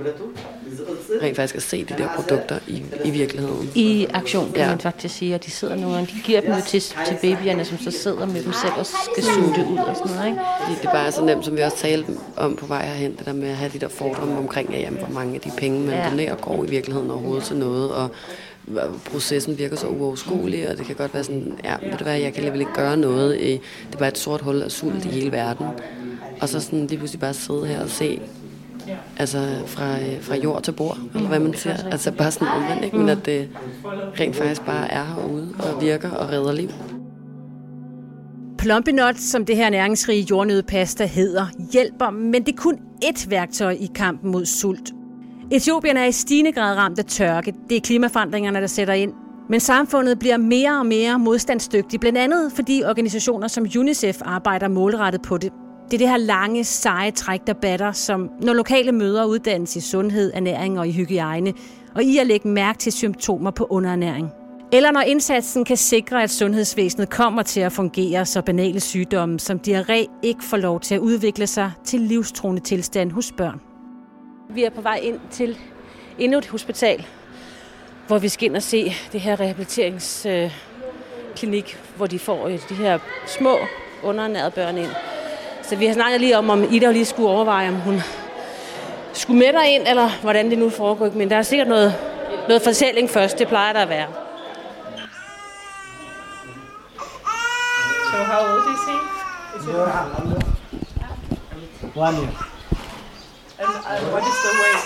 rent 1.21 1.35
faktisk 1.35 1.55
at 1.55 1.61
se 1.61 1.83
de 1.83 1.93
der 1.97 2.07
produkter 2.15 2.59
i, 2.67 2.83
i 3.05 3.09
virkeligheden. 3.09 3.71
I 3.75 4.07
aktion, 4.13 4.51
kan 4.51 4.63
ja. 4.63 4.69
man 4.69 4.79
faktisk 4.79 5.15
sige, 5.15 5.35
at 5.35 5.45
de 5.45 5.51
sidder 5.51 5.75
nu, 5.75 5.87
og 5.87 6.01
de 6.01 6.21
giver 6.23 6.41
dem 6.41 6.51
jo 6.51 6.61
til, 6.67 6.81
til 6.81 7.17
babyerne, 7.21 7.65
som 7.65 7.77
så 7.77 7.91
sidder 7.91 8.25
med 8.25 8.43
dem 8.43 8.53
selv 8.53 8.73
og 8.77 8.85
skal 8.85 9.23
suge 9.23 9.55
det 9.55 9.67
ud 9.71 9.77
og 9.77 9.95
sådan 9.95 10.15
noget. 10.15 10.27
Ikke? 10.27 10.39
Det, 10.69 10.81
det 10.81 10.87
er 10.87 10.91
bare 10.91 11.11
så 11.11 11.25
nemt, 11.25 11.45
som 11.45 11.57
vi 11.57 11.61
også 11.61 11.77
talte 11.77 12.11
om 12.35 12.55
på 12.55 12.65
vej 12.65 12.85
herhen, 12.85 13.15
det 13.17 13.25
der 13.25 13.33
med 13.33 13.49
at 13.49 13.55
have 13.55 13.71
de 13.73 13.79
der 13.79 13.87
fordomme 13.87 14.37
omkring, 14.37 14.75
at 14.75 14.81
jamen, 14.81 14.99
hvor 14.99 15.13
mange 15.13 15.35
af 15.35 15.41
de 15.41 15.51
penge, 15.57 15.79
man 15.79 15.95
ja. 15.95 16.09
donerer, 16.09 16.35
går 16.35 16.63
i 16.63 16.69
virkeligheden 16.69 17.11
overhovedet 17.11 17.43
til 17.43 17.55
noget, 17.55 17.91
og 17.91 18.11
processen 19.11 19.57
virker 19.57 19.75
så 19.75 19.87
uoverskuelig, 19.87 20.69
og 20.69 20.77
det 20.77 20.85
kan 20.85 20.95
godt 20.95 21.13
være 21.13 21.23
sådan, 21.23 21.59
ja, 21.63 21.75
ved 21.89 21.97
du 21.97 22.03
hvad, 22.03 22.13
jeg 22.13 22.33
kan 22.33 22.35
alligevel 22.35 22.59
ikke 22.59 22.73
gøre 22.73 22.97
noget. 22.97 23.39
Det 23.39 23.59
er 23.93 23.97
bare 23.97 24.07
et 24.07 24.17
sort 24.17 24.41
hul 24.41 24.61
af 24.61 24.71
sult 24.71 25.05
i 25.05 25.07
hele 25.07 25.31
verden. 25.31 25.65
Og 26.41 26.49
så 26.49 26.59
sådan 26.59 26.87
lige 26.87 26.97
pludselig 26.97 27.19
bare 27.19 27.33
sidde 27.33 27.67
her 27.67 27.81
og 27.83 27.89
se 27.89 28.21
altså 29.17 29.47
fra, 29.65 29.99
øh, 29.99 30.21
fra 30.21 30.35
jord 30.35 30.63
til 30.63 30.71
bord, 30.71 30.97
eller 31.15 31.27
hvad 31.27 31.39
man 31.39 31.53
siger. 31.53 31.75
Altså 31.91 32.11
bare 32.11 32.31
sådan 32.31 32.47
omvendt, 32.47 32.83
ikke? 32.83 32.97
men 32.97 33.09
at 33.09 33.25
det 33.25 33.49
rent 34.19 34.35
faktisk 34.35 34.65
bare 34.65 34.91
er 34.91 35.03
herude 35.03 35.53
og 35.59 35.81
virker 35.81 36.11
og 36.11 36.29
redder 36.29 36.51
liv. 36.51 36.69
Plumpinut, 38.57 39.19
som 39.19 39.45
det 39.45 39.55
her 39.55 39.69
næringsrige 39.69 40.27
jordnødpasta 40.29 41.05
hedder, 41.05 41.45
hjælper, 41.73 42.09
men 42.09 42.45
det 42.45 42.53
er 42.53 42.57
kun 42.57 42.79
ét 43.05 43.29
værktøj 43.29 43.71
i 43.71 43.89
kampen 43.95 44.31
mod 44.31 44.45
sult. 44.45 44.93
Etiopien 45.51 45.97
er 45.97 46.05
i 46.05 46.11
stigende 46.11 46.51
grad 46.51 46.77
ramt 46.77 46.99
af 46.99 47.05
tørke. 47.05 47.53
Det 47.69 47.77
er 47.77 47.81
klimaforandringerne, 47.81 48.61
der 48.61 48.67
sætter 48.67 48.93
ind. 48.93 49.13
Men 49.49 49.59
samfundet 49.59 50.19
bliver 50.19 50.37
mere 50.37 50.79
og 50.79 50.85
mere 50.85 51.19
modstandsdygtigt, 51.19 51.99
blandt 51.99 52.17
andet 52.17 52.51
fordi 52.55 52.83
organisationer 52.85 53.47
som 53.47 53.65
UNICEF 53.77 54.21
arbejder 54.21 54.67
målrettet 54.67 55.21
på 55.21 55.37
det. 55.37 55.51
Det 55.85 55.93
er 55.93 55.97
det 55.97 56.09
her 56.09 56.17
lange, 56.17 56.63
seje 56.63 57.11
træk, 57.11 57.47
der 57.47 57.53
batter, 57.53 57.91
som 57.91 58.29
når 58.41 58.53
lokale 58.53 58.91
møder 58.91 59.25
uddannes 59.25 59.75
i 59.75 59.79
sundhed, 59.81 60.31
ernæring 60.33 60.79
og 60.79 60.87
i 60.87 60.91
hygiejne, 60.91 61.53
og 61.95 62.03
i 62.03 62.17
at 62.17 62.27
lægge 62.27 62.47
mærke 62.47 62.79
til 62.79 62.91
symptomer 62.91 63.51
på 63.51 63.67
underernæring. 63.69 64.29
Eller 64.71 64.91
når 64.91 65.01
indsatsen 65.01 65.65
kan 65.65 65.77
sikre, 65.77 66.23
at 66.23 66.29
sundhedsvæsenet 66.29 67.09
kommer 67.09 67.43
til 67.43 67.59
at 67.59 67.71
fungere, 67.71 68.25
så 68.25 68.41
banale 68.41 68.79
sygdomme 68.79 69.39
som 69.39 69.59
diarré 69.67 70.19
ikke 70.23 70.43
får 70.43 70.57
lov 70.57 70.79
til 70.79 70.95
at 70.95 71.01
udvikle 71.01 71.47
sig 71.47 71.71
til 71.85 72.01
livstruende 72.01 72.61
tilstand 72.61 73.11
hos 73.11 73.31
børn. 73.37 73.66
Vi 74.49 74.63
er 74.63 74.69
på 74.69 74.81
vej 74.81 74.99
ind 75.03 75.19
til 75.31 75.57
endnu 76.19 76.37
et 76.37 76.47
hospital, 76.47 77.05
hvor 78.07 78.17
vi 78.17 78.29
skal 78.29 78.45
ind 78.45 78.55
og 78.55 78.63
se 78.63 78.95
det 79.11 79.21
her 79.21 79.39
rehabiliteringsklinik, 79.39 81.79
hvor 81.95 82.07
de 82.07 82.19
får 82.19 82.47
øh, 82.47 82.59
de 82.69 82.75
her 82.75 82.99
små 83.25 83.57
underernærede 84.03 84.51
børn 84.51 84.77
ind. 84.77 84.89
Så 85.63 85.75
vi 85.75 85.85
har 85.85 85.93
snakket 85.93 86.21
lige 86.21 86.37
om, 86.37 86.49
om 86.49 86.73
Ida 86.73 86.91
lige 86.91 87.05
skulle 87.05 87.29
overveje, 87.29 87.69
om 87.69 87.75
hun 87.75 88.01
skulle 89.13 89.39
med 89.39 89.53
ind, 89.69 89.87
eller 89.87 90.09
hvordan 90.21 90.49
det 90.49 90.57
nu 90.57 90.69
foregår. 90.69 91.11
Men 91.15 91.29
der 91.29 91.35
er 91.35 91.41
sikkert 91.41 91.67
noget, 91.67 91.95
noget 92.47 92.61
fortælling 92.61 93.09
først. 93.09 93.39
Det 93.39 93.47
plejer 93.47 93.73
der 93.73 93.79
at 93.79 93.89
være. 93.89 94.07
So 98.11 98.17
how 98.17 98.53
old 98.53 98.73
is 98.73 98.79
he? 98.87 98.93
Is 99.59 99.65
he 99.65 99.71
One 101.95 102.17
year. 102.17 102.56
And, 103.59 103.69
and 103.69 104.13
what 104.13 104.21
is 104.21 104.37
the 104.45 104.51
weight? 104.61 104.85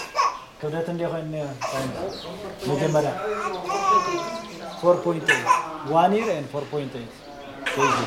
Kemudian 0.61 0.93
dia 0.95 1.09
kan 1.09 1.25
ni, 1.27 1.41
bagaimana? 2.69 3.11
4.8. 4.79 5.25
One 5.89 6.11
year 6.15 6.29
and 6.37 6.45
4.8 6.47 6.87
kg. 7.67 7.97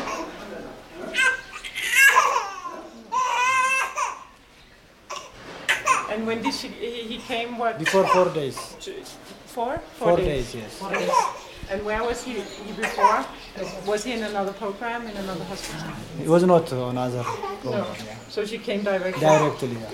And 6.15 6.27
when 6.27 6.43
did 6.43 6.55
she, 6.55 6.69
he 6.69 7.03
he 7.11 7.19
came, 7.19 7.59
what? 7.59 7.79
Before 7.79 8.07
four 8.15 8.31
days. 8.31 8.57
Four? 9.51 9.83
Four 9.99 10.17
days, 10.17 10.55
yes. 10.55 10.79
Four 10.79 10.95
days. 10.95 11.11
And 11.71 11.83
where 11.85 12.03
was 12.05 12.23
he, 12.23 12.39
he 12.41 12.73
before? 12.73 13.25
Was 13.87 14.05
he 14.05 14.13
in 14.13 14.23
another 14.23 14.53
program, 14.53 15.07
in 15.11 15.17
another 15.17 15.45
hospital? 15.45 15.91
It 16.23 16.29
was 16.29 16.45
not 16.45 16.71
on 16.73 16.99
other 16.99 17.25
No. 17.65 17.71
yeah. 18.07 18.15
So 18.29 18.45
she 18.45 18.59
came 18.59 18.83
directly? 18.85 19.21
Directly, 19.21 19.75
yeah. 19.75 19.91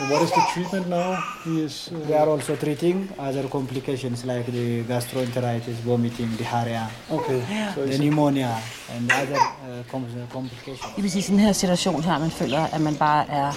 And 0.00 0.10
what 0.10 0.22
is 0.22 0.30
the 0.30 0.42
treatment 0.54 0.88
now? 0.88 1.16
He 1.44 1.64
is. 1.64 1.90
We 1.92 2.14
Uh, 2.14 2.20
are 2.20 2.28
also 2.34 2.54
treating 2.56 3.10
other 3.18 3.48
complications 3.48 4.24
like 4.24 4.46
the 4.52 4.82
gastroenteritis, 4.94 5.76
vomiting, 5.84 6.30
diarrhea, 6.38 6.86
okay. 7.10 7.40
So 7.74 7.86
the 7.86 7.98
pneumonia, 7.98 8.50
and 8.94 9.10
other 9.22 9.36
uh, 9.36 9.82
com- 9.92 10.06
complications. 10.32 10.92
Det 10.96 11.02
vil 11.02 11.10
sige, 11.10 11.22
at 11.22 11.28
i 11.28 11.32
den 11.32 11.40
her 11.40 11.52
situation 11.52 12.02
her, 12.02 12.18
man 12.18 12.30
føler, 12.30 12.60
at 12.74 12.80
man 12.80 12.94
bare 12.96 13.24
er 13.30 13.52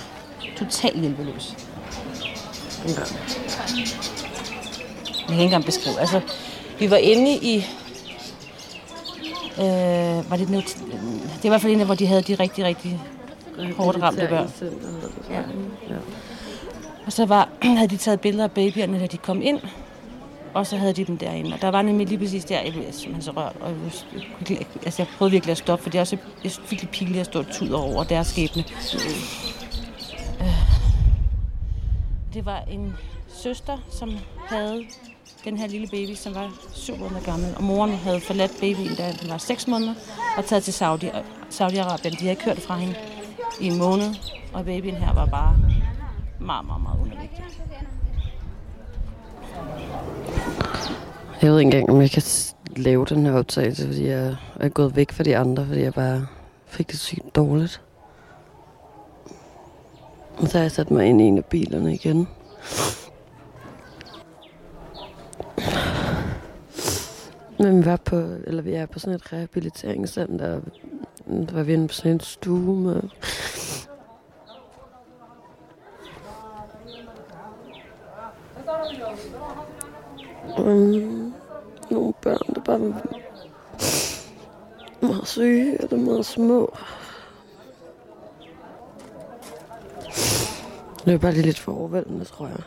totalt 0.57 0.99
hjælpeløs. 0.99 1.55
Jeg 2.87 2.95
kan 5.27 5.31
ikke 5.31 5.43
engang 5.43 5.65
beskrive. 5.65 5.99
Altså, 5.99 6.21
vi 6.79 6.91
var 6.91 6.97
inde 6.97 7.31
i... 7.35 7.65
Øh, 9.59 10.29
var 10.29 10.35
det, 10.37 10.49
noget, 10.49 10.65
det 10.65 11.41
er 11.41 11.45
i 11.45 11.47
hvert 11.49 11.61
fald 11.61 11.73
en 11.73 11.79
af, 11.79 11.85
hvor 11.85 11.95
de 11.95 12.05
havde 12.07 12.21
de 12.21 12.35
rigtig, 12.35 12.65
rigtig 12.65 13.01
hårdt 13.77 14.01
ramte 14.01 14.27
børn. 14.29 14.51
Ja. 15.29 15.35
Ja. 15.89 15.95
Og 17.05 17.11
så 17.11 17.25
var, 17.25 17.49
havde 17.77 17.87
de 17.87 17.97
taget 17.97 18.21
billeder 18.21 18.43
af 18.43 18.51
babyerne, 18.51 18.99
da 18.99 19.05
de 19.05 19.17
kom 19.17 19.41
ind. 19.41 19.59
Og 20.53 20.67
så 20.67 20.77
havde 20.77 20.93
de 20.93 21.05
dem 21.05 21.17
derinde. 21.17 21.53
Og 21.53 21.61
der 21.61 21.67
var 21.67 21.81
nemlig 21.81 22.07
lige 22.07 22.17
præcis 22.17 22.45
der, 22.45 22.61
jeg 22.61 22.73
blev 22.73 22.83
simpelthen 22.91 23.21
så 23.21 23.31
rørt. 23.31 23.55
Og 23.61 23.69
jeg, 23.69 23.77
kunne 24.37 24.57
altså, 24.85 25.01
jeg 25.01 25.07
prøvede 25.17 25.31
virkelig 25.31 25.51
at 25.51 25.57
stoppe, 25.57 25.83
for 25.83 25.89
det 25.89 25.97
er 25.97 26.01
også, 26.01 26.17
jeg 26.43 26.51
fik 26.51 26.81
lidt 26.81 26.91
pinligt 26.91 27.19
at 27.19 27.25
stå 27.25 27.39
og 27.39 27.47
tude 27.51 27.75
over 27.75 28.03
deres 28.03 28.27
skæbne. 28.27 28.63
Øh. 28.93 30.71
Det 32.33 32.45
var 32.45 32.63
en 32.71 32.93
søster, 33.27 33.77
som 33.91 34.17
havde 34.47 34.83
den 35.43 35.57
her 35.57 35.67
lille 35.67 35.87
baby, 35.87 36.15
som 36.15 36.35
var 36.35 36.51
syv 36.73 36.97
måneder 36.97 37.21
gammel. 37.21 37.53
Og 37.57 37.63
moren 37.63 37.91
havde 37.91 38.19
forladt 38.19 38.51
babyen, 38.61 38.95
da 38.95 39.15
den 39.21 39.29
var 39.29 39.37
6 39.37 39.67
måneder, 39.67 39.93
og 40.37 40.45
taget 40.45 40.63
til 40.63 40.73
Saudi, 40.73 41.09
Saudi-Arabien. 41.49 42.19
De 42.19 42.25
havde 42.25 42.35
kørt 42.35 42.59
fra 42.59 42.77
hende 42.77 42.95
i 43.61 43.67
en 43.67 43.77
måned, 43.77 44.15
og 44.53 44.65
babyen 44.65 44.95
her 44.95 45.13
var 45.13 45.25
bare 45.25 45.55
meget, 46.41 46.65
meget, 46.65 46.81
meget 46.81 46.99
undervægtig. 47.01 47.43
Jeg 51.41 51.51
ved 51.51 51.59
ikke 51.59 51.67
engang, 51.67 51.89
om 51.89 52.01
jeg 52.01 52.11
kan 52.11 52.23
lave 52.75 53.05
den 53.05 53.25
her 53.25 53.33
optagelse, 53.33 53.87
fordi 53.87 54.07
jeg 54.07 54.35
er 54.59 54.69
gået 54.69 54.95
væk 54.95 55.11
fra 55.11 55.23
de 55.23 55.37
andre, 55.37 55.65
fordi 55.65 55.81
jeg 55.81 55.93
bare 55.93 56.27
fik 56.65 56.91
det 56.91 56.99
sygt 56.99 57.35
dårligt. 57.35 57.81
Og 60.37 60.47
så 60.47 60.57
har 60.57 60.63
jeg 60.63 60.71
sat 60.71 60.91
mig 60.91 61.05
ind 61.05 61.21
i 61.21 61.23
en 61.23 61.37
af 61.37 61.45
bilerne 61.45 61.93
igen. 61.93 62.27
Men 67.59 67.79
vi 67.79 67.85
var 67.85 67.95
på, 67.95 68.15
eller 68.47 68.61
vi 68.61 68.73
er 68.73 68.85
på 68.85 68.99
sådan 68.99 69.15
et 69.15 69.33
rehabiliteringscenter. 69.33 70.61
Der 71.27 71.53
var 71.53 71.63
vi 71.63 71.73
inde 71.73 71.87
på 71.87 71.93
sådan 71.93 72.11
en 72.11 72.19
stue 72.19 72.75
med 72.75 73.01
um, 80.61 81.33
nogle 81.89 82.13
børn, 82.21 82.55
der 82.55 82.61
bare 82.61 82.81
var 82.81 83.01
meget 85.01 85.27
syge 85.27 85.83
eller 85.83 85.97
meget 85.97 86.25
små. 86.25 86.73
Det 91.05 91.13
er 91.13 91.17
bare 91.17 91.31
lige 91.31 91.45
lidt 91.45 91.59
for 91.59 91.71
overvældende, 91.71 92.25
tror 92.25 92.47
jeg. 92.47 92.61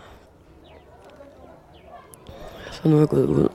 Så 2.73 2.89
nu 2.89 2.97
er 2.97 2.99
jeg 2.99 3.09
gået 3.09 3.27
ud. 3.27 3.49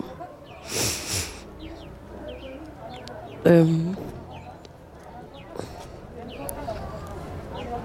Øhm. 3.45 3.95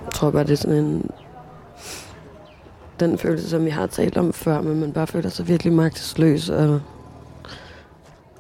Jeg 0.05 0.13
tror 0.13 0.31
bare, 0.31 0.45
det 0.45 0.53
er 0.53 0.57
sådan 0.57 0.77
en... 0.77 1.11
Den 3.05 3.19
følelse, 3.19 3.51
som 3.51 3.65
vi 3.65 3.71
har 3.71 3.87
talt 3.87 4.17
om 4.17 4.33
før, 4.33 4.61
men 4.61 4.81
man 4.81 4.93
bare 4.93 5.07
føler 5.07 5.29
sig 5.29 5.49
virkelig 5.49 5.73
magtesløs, 5.73 6.49
og 6.49 6.81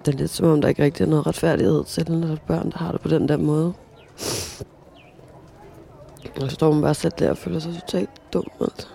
det 0.06 0.14
er 0.14 0.18
lidt 0.18 0.30
som 0.30 0.46
om, 0.46 0.60
der 0.60 0.68
ikke 0.68 0.84
rigtig 0.84 1.04
er 1.04 1.08
noget 1.08 1.26
retfærdighed 1.26 1.84
til, 1.84 2.10
når 2.10 2.26
der 2.26 2.34
er 2.34 2.38
børn, 2.46 2.70
der 2.70 2.78
har 2.78 2.92
det 2.92 3.00
på 3.00 3.08
den 3.08 3.28
der 3.28 3.36
måde. 3.36 3.72
Og 6.40 6.50
så 6.50 6.54
står 6.54 6.72
man 6.72 6.82
bare 6.82 6.94
sat 6.94 7.18
der 7.18 7.30
og 7.30 7.38
føler 7.38 7.58
sig 7.58 7.72
totalt 7.74 8.10
dum. 8.32 8.44
Altså. 8.60 8.88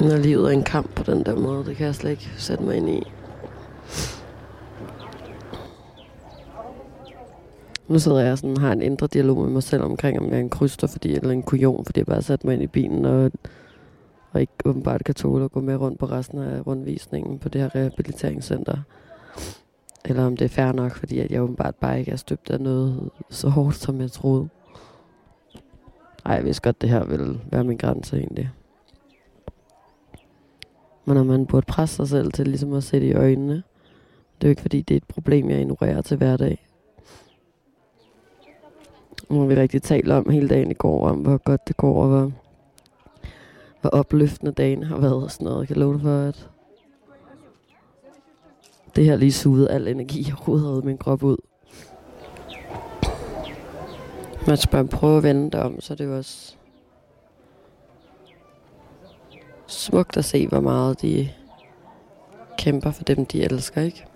Når 0.00 0.16
livet 0.16 0.46
er 0.46 0.50
en 0.50 0.64
kamp 0.64 0.94
på 0.94 1.02
den 1.02 1.26
der 1.26 1.36
måde, 1.36 1.64
det 1.64 1.76
kan 1.76 1.86
jeg 1.86 1.94
slet 1.94 2.10
ikke 2.10 2.30
sætte 2.36 2.64
mig 2.64 2.76
ind 2.76 2.90
i. 2.90 3.13
Nu 7.88 7.98
sidder 7.98 8.20
jeg 8.20 8.38
sådan 8.38 8.56
har 8.56 8.72
en 8.72 8.82
indre 8.82 9.06
dialog 9.06 9.38
med 9.38 9.50
mig 9.50 9.62
selv 9.62 9.82
omkring, 9.82 10.18
om 10.18 10.28
jeg 10.28 10.36
er 10.36 10.40
en 10.40 10.50
kryster, 10.50 10.86
fordi, 10.86 11.14
eller 11.14 11.30
en 11.30 11.42
kujon, 11.42 11.84
fordi 11.84 12.00
jeg 12.00 12.06
bare 12.06 12.16
har 12.16 12.22
sat 12.22 12.44
mig 12.44 12.54
ind 12.54 12.62
i 12.62 12.66
bilen 12.66 13.04
og, 13.04 13.30
og 14.32 14.40
ikke 14.40 14.52
åbenbart 14.64 15.04
kan 15.04 15.14
tåle 15.14 15.44
at 15.44 15.52
gå 15.52 15.60
med 15.60 15.76
rundt 15.76 15.98
på 15.98 16.06
resten 16.06 16.38
af 16.38 16.66
rundvisningen 16.66 17.38
på 17.38 17.48
det 17.48 17.60
her 17.60 17.74
rehabiliteringscenter. 17.74 18.76
Eller 20.04 20.26
om 20.26 20.36
det 20.36 20.44
er 20.44 20.48
fair 20.48 20.72
nok, 20.72 20.94
fordi 20.94 21.18
at 21.18 21.30
jeg 21.30 21.42
åbenbart 21.42 21.74
bare 21.74 21.98
ikke 21.98 22.12
er 22.12 22.16
støbt 22.16 22.50
af 22.50 22.60
noget 22.60 23.10
så 23.30 23.48
hårdt, 23.48 23.76
som 23.76 24.00
jeg 24.00 24.12
troede. 24.12 24.48
Ej, 26.26 26.34
jeg 26.34 26.44
vidste 26.44 26.62
godt, 26.62 26.80
det 26.80 26.90
her 26.90 27.04
ville 27.04 27.40
være 27.50 27.64
min 27.64 27.76
grænse 27.76 28.16
egentlig. 28.16 28.50
Men 31.04 31.16
når 31.16 31.24
man 31.24 31.46
burde 31.46 31.66
presse 31.66 31.96
sig 31.96 32.08
selv 32.08 32.32
til 32.32 32.46
ligesom 32.48 32.72
at 32.72 32.84
sætte 32.84 33.06
i 33.06 33.12
øjnene. 33.12 33.54
Det 34.40 34.46
er 34.46 34.48
jo 34.48 34.50
ikke 34.50 34.62
fordi, 34.62 34.82
det 34.82 34.94
er 34.94 34.96
et 34.96 35.04
problem, 35.08 35.50
jeg 35.50 35.60
ignorerer 35.60 36.02
til 36.02 36.16
hverdag. 36.16 36.66
Nu 39.30 39.46
vi 39.46 39.54
rigtig 39.54 39.82
talt 39.82 40.10
om 40.10 40.30
hele 40.30 40.48
dagen 40.48 40.70
i 40.70 40.74
går, 40.74 41.08
om 41.08 41.18
hvor 41.18 41.36
godt 41.36 41.68
det 41.68 41.76
går, 41.76 42.02
og 42.02 42.08
hvor, 42.08 42.32
hvor 43.80 43.90
opløftende 43.90 44.52
dagen 44.52 44.82
har 44.82 44.98
været 44.98 45.24
og 45.24 45.30
sådan 45.30 45.44
noget. 45.44 45.60
Jeg 45.60 45.68
kan 45.68 45.76
love 45.76 45.92
dig 45.92 46.02
for, 46.02 46.28
at 46.28 46.48
det 48.96 49.04
her 49.04 49.16
lige 49.16 49.32
sugede 49.32 49.70
al 49.70 49.88
energi, 49.88 50.24
jeg 50.26 50.34
overhovedet 50.34 50.68
havde 50.68 50.86
min 50.86 50.98
krop 50.98 51.22
ud. 51.22 51.36
Man 54.46 54.56
skal 54.56 54.70
bare 54.70 54.86
prøve 54.86 55.16
at 55.16 55.22
vende 55.22 55.50
det 55.50 55.60
om, 55.60 55.80
så 55.80 55.94
det 55.94 56.06
er 56.10 56.16
også 56.16 56.56
smukt 59.66 60.16
at 60.16 60.24
se, 60.24 60.48
hvor 60.48 60.60
meget 60.60 61.02
de 61.02 61.28
kæmper 62.58 62.90
for 62.90 63.04
dem, 63.04 63.26
de 63.26 63.42
elsker, 63.42 63.82
ikke? 63.82 64.06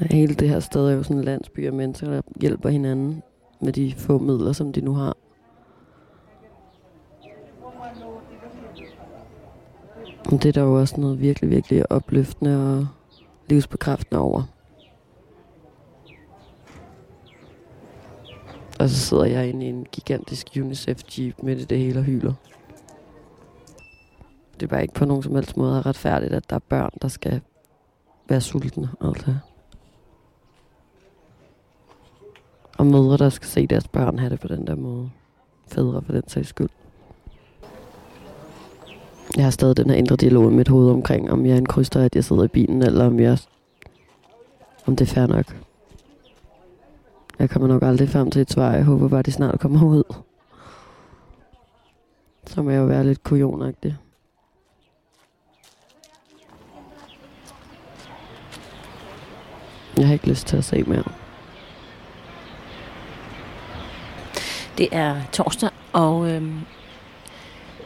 Hele 0.00 0.34
det 0.34 0.48
her 0.48 0.60
sted 0.60 0.88
er 0.88 0.92
jo 0.92 1.02
sådan 1.02 1.16
en 1.16 1.24
landsby 1.24 1.66
af 1.66 1.72
mennesker, 1.72 2.10
der 2.10 2.22
hjælper 2.40 2.68
hinanden 2.68 3.22
med 3.60 3.72
de 3.72 3.94
få 3.96 4.18
midler, 4.18 4.52
som 4.52 4.72
de 4.72 4.80
nu 4.80 4.94
har. 4.94 5.16
Og 10.32 10.42
det 10.42 10.46
er 10.46 10.52
der 10.52 10.62
jo 10.62 10.80
også 10.80 11.00
noget 11.00 11.20
virkelig, 11.20 11.50
virkelig 11.50 11.92
opløftende 11.92 12.78
og 12.78 12.86
livsbekræftende 13.48 14.20
over. 14.20 14.42
Og 18.80 18.88
så 18.88 18.96
sidder 18.96 19.24
jeg 19.24 19.48
inde 19.48 19.66
i 19.66 19.68
en 19.68 19.86
gigantisk 19.92 20.48
UNICEF-jeep 20.60 21.42
midt 21.42 21.60
i 21.60 21.64
det 21.64 21.78
hele 21.78 21.98
og 21.98 22.04
hyler. 22.04 22.32
Det 24.54 24.62
er 24.62 24.66
bare 24.66 24.82
ikke 24.82 24.94
på 24.94 25.04
nogen 25.04 25.22
som 25.22 25.34
helst 25.34 25.56
måde 25.56 25.82
retfærdigt, 25.82 26.32
at 26.32 26.50
der 26.50 26.56
er 26.56 26.60
børn, 26.68 26.90
der 27.02 27.08
skal 27.08 27.40
være 28.28 28.40
sultne. 28.40 28.88
Altså. 29.00 29.34
Og 32.78 32.86
mødre, 32.86 33.16
der 33.16 33.28
skal 33.28 33.48
se 33.48 33.66
deres 33.66 33.88
børn 33.88 34.18
have 34.18 34.30
det 34.30 34.40
på 34.40 34.48
den 34.48 34.66
der 34.66 34.76
måde. 34.76 35.10
Fædre 35.66 36.02
for 36.02 36.12
den 36.12 36.28
sags 36.28 36.48
skyld. 36.48 36.68
Jeg 39.36 39.44
har 39.44 39.50
stadig 39.50 39.76
den 39.76 39.90
her 39.90 39.96
indre 39.96 40.16
dialog 40.16 40.52
i 40.52 40.54
mit 40.54 40.68
hoved 40.68 40.90
omkring, 40.90 41.30
om 41.30 41.46
jeg 41.46 41.52
er 41.52 41.58
en 41.58 41.66
kryster, 41.66 42.02
at 42.04 42.14
jeg 42.14 42.24
sidder 42.24 42.44
i 42.44 42.48
bilen, 42.48 42.82
eller 42.82 43.06
om 43.06 43.20
jeg 43.20 43.38
om 44.86 44.96
det 44.96 45.10
er 45.10 45.14
fair 45.14 45.26
nok. 45.26 45.56
Jeg 47.38 47.50
kommer 47.50 47.68
nok 47.68 47.82
aldrig 47.82 48.08
frem 48.08 48.30
til 48.30 48.42
et 48.42 48.50
svar. 48.50 48.72
Jeg 48.72 48.84
håber 48.84 49.08
bare, 49.08 49.22
de 49.22 49.32
snart 49.32 49.60
kommer 49.60 49.84
ud. 49.84 50.14
Så 52.46 52.62
må 52.62 52.70
jeg 52.70 52.78
jo 52.78 52.84
være 52.84 53.04
lidt 53.04 53.22
kujonagtig. 53.22 53.96
Jeg 59.96 60.06
har 60.06 60.12
ikke 60.12 60.28
lyst 60.28 60.46
til 60.46 60.56
at 60.56 60.64
se 60.64 60.82
mere. 60.82 61.27
Det 64.78 64.88
er 64.92 65.16
torsdag, 65.32 65.70
og 65.92 66.30
øhm, 66.30 66.60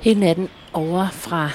hele 0.00 0.20
natten 0.20 0.48
over 0.72 1.08
fra 1.08 1.50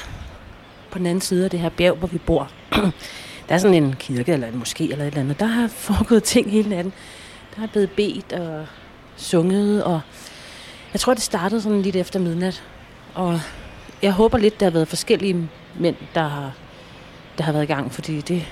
på 0.92 0.98
den 0.98 1.06
anden 1.06 1.22
side 1.22 1.44
af 1.44 1.50
det 1.50 1.60
her 1.60 1.70
bjerg, 1.70 1.96
hvor 1.96 2.08
vi 2.08 2.18
bor. 2.18 2.52
der 3.50 3.56
er 3.56 3.58
sådan 3.58 3.84
en 3.84 3.96
kirke 4.00 4.34
eller 4.34 4.48
en 4.48 4.64
moské 4.66 4.84
eller 4.84 5.06
et 5.06 5.08
eller 5.08 5.20
andet. 5.20 5.40
Der 5.40 5.46
har 5.46 5.68
foregået 5.88 6.24
ting 6.24 6.52
hele 6.52 6.70
natten. 6.70 6.94
Der 7.56 7.64
er 7.64 7.68
blevet 7.68 7.92
bedt 7.92 8.34
og 8.34 8.66
sunget, 9.16 9.84
og 9.84 10.02
jeg 10.94 11.00
tror, 11.00 11.14
det 11.14 11.24
startede 11.24 11.62
sådan 11.62 11.82
lidt 11.82 11.96
efter 11.96 12.20
midnat. 12.20 12.64
Og 13.14 13.42
jeg 14.02 14.12
håber 14.12 14.38
lidt, 14.38 14.60
der 14.60 14.66
har 14.66 14.72
været 14.72 14.88
forskellige 14.88 15.50
mænd, 15.80 15.96
der 16.16 16.28
har, 16.28 16.52
der 17.38 17.44
har 17.44 17.52
været 17.52 17.64
i 17.64 17.68
gang, 17.68 17.92
fordi 17.92 18.22
det, 18.22 18.46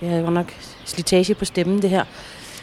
det 0.00 0.08
er 0.08 0.18
jo 0.18 0.30
nok 0.30 0.54
slitage 0.84 1.34
på 1.34 1.44
stemmen, 1.44 1.82
det 1.82 1.90
her. 1.90 2.04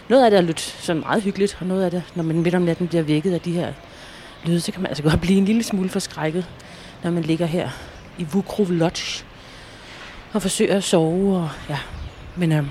Noget 0.10 0.26
af 0.26 0.32
det 0.32 0.38
er 0.38 0.42
lidt 0.42 0.60
sådan 0.60 1.00
meget 1.00 1.24
hyggeligt, 1.24 1.58
og 1.60 1.66
noget 1.66 1.84
af 1.84 1.92
det, 1.92 2.04
når 2.16 2.24
man 2.24 2.42
midt 2.42 2.56
om 2.56 2.62
natten 2.62 2.88
bliver 2.88 3.04
vækket 3.04 3.34
af 3.34 3.42
de 3.42 3.52
her 3.52 3.74
lyde, 4.46 4.62
så 4.62 4.72
kan 4.72 4.82
man 4.82 4.90
altså 4.90 5.04
godt 5.04 5.22
blive 5.22 5.38
en 5.38 5.46
lille 5.46 5.64
smule 5.64 5.90
forskrækket, 5.90 6.46
når 7.04 7.12
man 7.12 7.24
ligger 7.24 7.46
her 7.46 7.70
i 8.18 8.24
Vukrov 8.24 8.72
Lodge 8.72 9.26
og 10.34 10.42
forsøger 10.42 10.78
at 10.78 10.84
sove. 10.84 11.38
Og, 11.38 11.50
ja. 11.70 11.80
Men 12.36 12.52
øhm, 12.52 12.70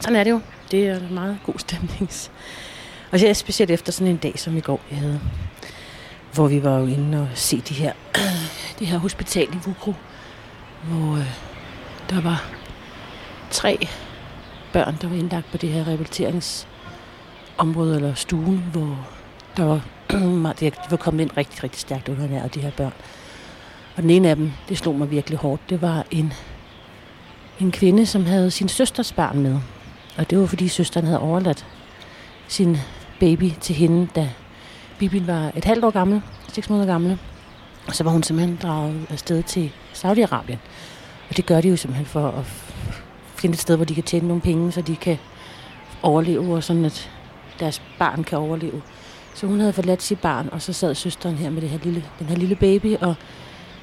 sådan 0.00 0.16
er 0.16 0.24
det 0.24 0.30
jo. 0.30 0.40
Det 0.70 0.88
er 0.88 0.96
en 0.96 1.14
meget 1.14 1.38
god 1.46 1.54
stemning. 1.58 2.10
Og 3.10 3.20
så 3.20 3.28
er 3.28 3.32
specielt 3.32 3.70
efter 3.70 3.92
sådan 3.92 4.10
en 4.10 4.16
dag, 4.16 4.38
som 4.38 4.56
i 4.56 4.60
går 4.60 4.80
vi 4.90 4.96
havde, 4.96 5.20
hvor 6.34 6.48
vi 6.48 6.62
var 6.62 6.78
jo 6.78 6.86
inde 6.86 7.20
og 7.20 7.28
se 7.34 7.62
de 7.68 7.74
her, 7.74 7.92
det 8.78 8.86
her 8.86 8.98
hospital 8.98 9.48
i 9.54 9.58
Vukro, 9.64 9.94
hvor 10.84 11.16
øh, 11.16 11.26
der 12.10 12.20
var 12.20 12.50
tre 13.50 13.88
børn, 14.72 14.96
der 15.00 15.08
var 15.08 15.16
indlagt 15.16 15.50
på 15.50 15.56
det 15.56 15.68
her 15.68 15.86
rehabiliteringsområde, 15.86 17.96
eller 17.96 18.14
stuen, 18.14 18.64
hvor 18.72 19.06
der 19.56 19.64
var, 19.64 19.80
de 20.60 20.72
var 20.90 20.96
kommet 20.96 21.22
ind 21.22 21.30
rigtig, 21.36 21.64
rigtig 21.64 21.80
stærkt 21.80 22.08
under 22.08 22.48
de 22.48 22.60
her 22.60 22.70
børn. 22.70 22.92
Og 23.96 24.02
den 24.02 24.10
ene 24.10 24.28
af 24.28 24.36
dem, 24.36 24.52
det 24.68 24.78
slog 24.78 24.94
mig 24.94 25.10
virkelig 25.10 25.38
hårdt, 25.38 25.70
det 25.70 25.82
var 25.82 26.04
en, 26.10 26.32
en 27.60 27.72
kvinde, 27.72 28.06
som 28.06 28.26
havde 28.26 28.50
sin 28.50 28.68
søsters 28.68 29.12
barn 29.12 29.42
med. 29.42 29.58
Og 30.16 30.30
det 30.30 30.38
var 30.38 30.46
fordi 30.46 30.68
søsteren 30.68 31.06
havde 31.06 31.20
overladt 31.20 31.66
sin 32.48 32.76
baby 33.20 33.50
til 33.60 33.74
hende, 33.74 34.08
da 34.14 34.30
babyen 34.98 35.26
var 35.26 35.52
et 35.56 35.64
halvt 35.64 35.84
år 35.84 35.90
gammel, 35.90 36.22
seks 36.52 36.70
måneder 36.70 36.86
gammel. 36.86 37.18
Og 37.86 37.94
så 37.94 38.04
var 38.04 38.10
hun 38.10 38.22
simpelthen 38.22 38.58
draget 38.62 39.06
afsted 39.10 39.42
til 39.42 39.72
Saudi-Arabien. 39.94 40.58
Og 41.30 41.36
det 41.36 41.46
gør 41.46 41.60
de 41.60 41.68
jo 41.68 41.76
simpelthen 41.76 42.06
for 42.06 42.28
at 42.28 42.71
finde 43.42 43.54
et 43.54 43.60
sted, 43.60 43.76
hvor 43.76 43.84
de 43.84 43.94
kan 43.94 44.04
tjene 44.04 44.28
nogle 44.28 44.42
penge, 44.42 44.72
så 44.72 44.80
de 44.80 44.96
kan 44.96 45.18
overleve, 46.02 46.54
og 46.54 46.64
sådan 46.64 46.84
at 46.84 47.10
deres 47.60 47.82
barn 47.98 48.24
kan 48.24 48.38
overleve. 48.38 48.82
Så 49.34 49.46
hun 49.46 49.60
havde 49.60 49.72
forladt 49.72 50.02
sit 50.02 50.20
barn, 50.20 50.48
og 50.52 50.62
så 50.62 50.72
sad 50.72 50.94
søsteren 50.94 51.36
her 51.36 51.50
med 51.50 51.62
det 51.62 51.70
her 51.70 51.78
lille, 51.82 52.04
den 52.18 52.26
her 52.26 52.36
lille 52.36 52.56
baby, 52.56 52.96
og 52.96 53.14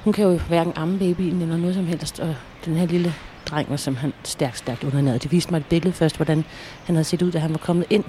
hun 0.04 0.12
kan 0.12 0.24
jo 0.24 0.38
hverken 0.38 0.72
amme 0.76 0.98
babyen 0.98 1.42
eller 1.42 1.56
noget 1.56 1.74
som 1.74 1.86
helst, 1.86 2.20
og 2.20 2.34
den 2.64 2.76
her 2.76 2.86
lille 2.86 3.14
dreng 3.46 3.70
var 3.70 3.76
simpelthen 3.76 4.12
stærkt, 4.24 4.58
stærkt 4.58 4.84
undernæret. 4.84 5.22
Det 5.22 5.32
viste 5.32 5.50
mig 5.50 5.58
et 5.58 5.66
billede 5.66 5.92
først, 5.92 6.16
hvordan 6.16 6.44
han 6.84 6.94
havde 6.94 7.04
set 7.04 7.22
ud, 7.22 7.32
da 7.32 7.38
han 7.38 7.50
var 7.50 7.58
kommet 7.58 7.86
ind. 7.90 8.04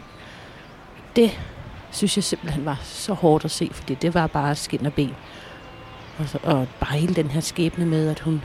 Det 1.16 1.40
synes 1.92 2.18
jeg 2.18 2.24
simpelthen 2.24 2.66
var 2.66 2.80
så 2.84 3.14
hårdt 3.14 3.46
at 3.46 3.52
se, 3.52 3.70
fordi 3.74 3.96
det 3.96 4.14
var 4.14 4.28
bare 4.28 4.56
skin 4.56 4.86
og 4.86 4.94
ben. 4.94 5.16
Og, 6.20 6.30
så, 6.30 6.38
og 6.44 6.68
bare 6.80 6.98
hele 6.98 7.16
den 7.16 7.28
her 7.28 7.42
skæbne 7.42 7.86
med, 7.86 8.10
at 8.10 8.20
hun 8.20 8.44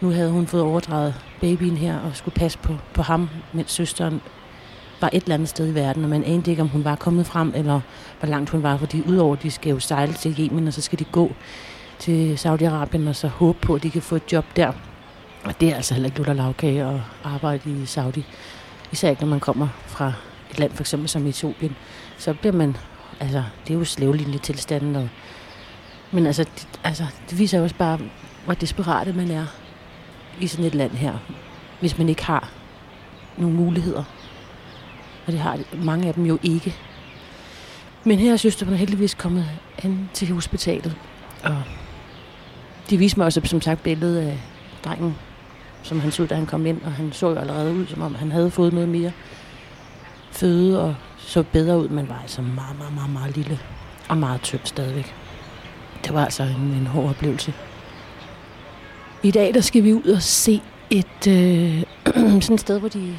nu 0.00 0.10
havde 0.10 0.30
hun 0.30 0.46
fået 0.46 0.62
overdraget 0.62 1.14
babyen 1.40 1.76
her 1.76 1.98
og 1.98 2.16
skulle 2.16 2.34
passe 2.34 2.58
på, 2.58 2.74
på 2.94 3.02
ham, 3.02 3.28
mens 3.52 3.70
søsteren 3.70 4.20
var 5.00 5.10
et 5.12 5.22
eller 5.22 5.34
andet 5.34 5.48
sted 5.48 5.68
i 5.68 5.74
verden, 5.74 6.04
og 6.04 6.10
man 6.10 6.24
anede 6.24 6.50
ikke, 6.50 6.62
om 6.62 6.68
hun 6.68 6.84
var 6.84 6.96
kommet 6.96 7.26
frem, 7.26 7.52
eller 7.54 7.80
hvor 8.20 8.28
langt 8.28 8.50
hun 8.50 8.62
var, 8.62 8.76
fordi 8.76 9.02
udover, 9.08 9.36
at 9.36 9.42
de 9.42 9.50
skal 9.50 9.70
jo 9.70 9.78
sejle 9.78 10.12
til 10.12 10.36
Yemen, 10.40 10.66
og 10.66 10.72
så 10.72 10.80
skal 10.80 10.98
de 10.98 11.04
gå 11.04 11.32
til 11.98 12.34
Saudi-Arabien, 12.34 13.08
og 13.08 13.16
så 13.16 13.28
håbe 13.28 13.58
på, 13.58 13.74
at 13.74 13.82
de 13.82 13.90
kan 13.90 14.02
få 14.02 14.16
et 14.16 14.32
job 14.32 14.44
der. 14.56 14.72
Og 15.44 15.60
det 15.60 15.68
er 15.68 15.74
altså 15.74 15.94
heller 15.94 16.06
ikke 16.06 16.18
lutter 16.18 16.32
lavkage 16.32 16.84
at 16.84 17.00
arbejde 17.24 17.82
i 17.82 17.86
Saudi. 17.86 18.24
Især 18.92 19.10
ikke, 19.10 19.22
når 19.22 19.28
man 19.28 19.40
kommer 19.40 19.68
fra 19.86 20.12
et 20.50 20.58
land, 20.58 20.72
for 20.72 20.82
eksempel 20.82 21.08
som 21.08 21.26
Etiopien. 21.26 21.76
Så 22.18 22.34
bliver 22.34 22.52
man, 22.52 22.76
altså, 23.20 23.42
det 23.66 23.74
er 23.74 23.78
jo 23.78 23.84
slavelignende 23.84 24.38
tilstanden. 24.38 24.96
Og, 24.96 25.08
men 26.12 26.26
altså 26.26 26.44
det, 26.44 26.68
altså, 26.84 27.06
det 27.30 27.38
viser 27.38 27.58
jo 27.58 27.64
også 27.64 27.76
bare, 27.76 27.98
hvor 28.44 28.54
desperate 28.54 29.12
man 29.12 29.30
er 29.30 29.46
i 30.40 30.46
sådan 30.46 30.64
et 30.64 30.74
land 30.74 30.92
her, 30.92 31.14
hvis 31.80 31.98
man 31.98 32.08
ikke 32.08 32.24
har 32.24 32.48
nogle 33.36 33.56
muligheder. 33.56 34.04
Og 35.26 35.32
det 35.32 35.40
har 35.40 35.58
mange 35.72 36.08
af 36.08 36.14
dem 36.14 36.26
jo 36.26 36.38
ikke. 36.42 36.74
Men 38.04 38.18
her 38.18 38.32
er 38.32 38.36
søsteren 38.36 38.74
heldigvis 38.74 39.14
kommet 39.14 39.46
hen 39.78 40.10
til 40.14 40.32
hospitalet. 40.32 40.96
Og 41.44 41.62
de 42.90 42.98
viste 42.98 43.18
mig 43.18 43.26
også, 43.26 43.40
som 43.44 43.60
sagt, 43.60 43.82
billedet 43.82 44.18
af 44.18 44.38
drengen, 44.84 45.16
som 45.82 46.00
han 46.00 46.12
så 46.12 46.22
ud, 46.22 46.28
da 46.28 46.34
han 46.34 46.46
kom 46.46 46.66
ind. 46.66 46.82
Og 46.82 46.92
han 46.92 47.12
så 47.12 47.30
jo 47.30 47.34
allerede 47.36 47.72
ud, 47.72 47.86
som 47.86 48.02
om 48.02 48.14
han 48.14 48.32
havde 48.32 48.50
fået 48.50 48.72
noget 48.72 48.88
mere 48.88 49.12
føde 50.30 50.82
og 50.82 50.94
så 51.18 51.42
bedre 51.42 51.78
ud, 51.78 51.88
men 51.88 52.08
var 52.08 52.18
altså 52.22 52.42
meget, 52.42 52.78
meget, 52.78 52.94
meget, 52.94 53.10
meget 53.10 53.36
lille 53.36 53.58
og 54.08 54.18
meget 54.18 54.40
tynd 54.42 54.60
stadigvæk. 54.64 55.14
Det 56.04 56.14
var 56.14 56.24
altså 56.24 56.42
en, 56.42 56.60
en 56.60 56.86
hård 56.86 57.10
oplevelse. 57.10 57.54
I 59.22 59.30
dag 59.30 59.54
der 59.54 59.60
skal 59.60 59.84
vi 59.84 59.92
ud 59.92 60.14
og 60.14 60.22
se 60.22 60.62
et 60.90 61.26
øh, 61.28 61.82
sådan 62.42 62.54
et 62.54 62.60
sted, 62.60 62.78
hvor 62.78 62.88
de 62.88 63.16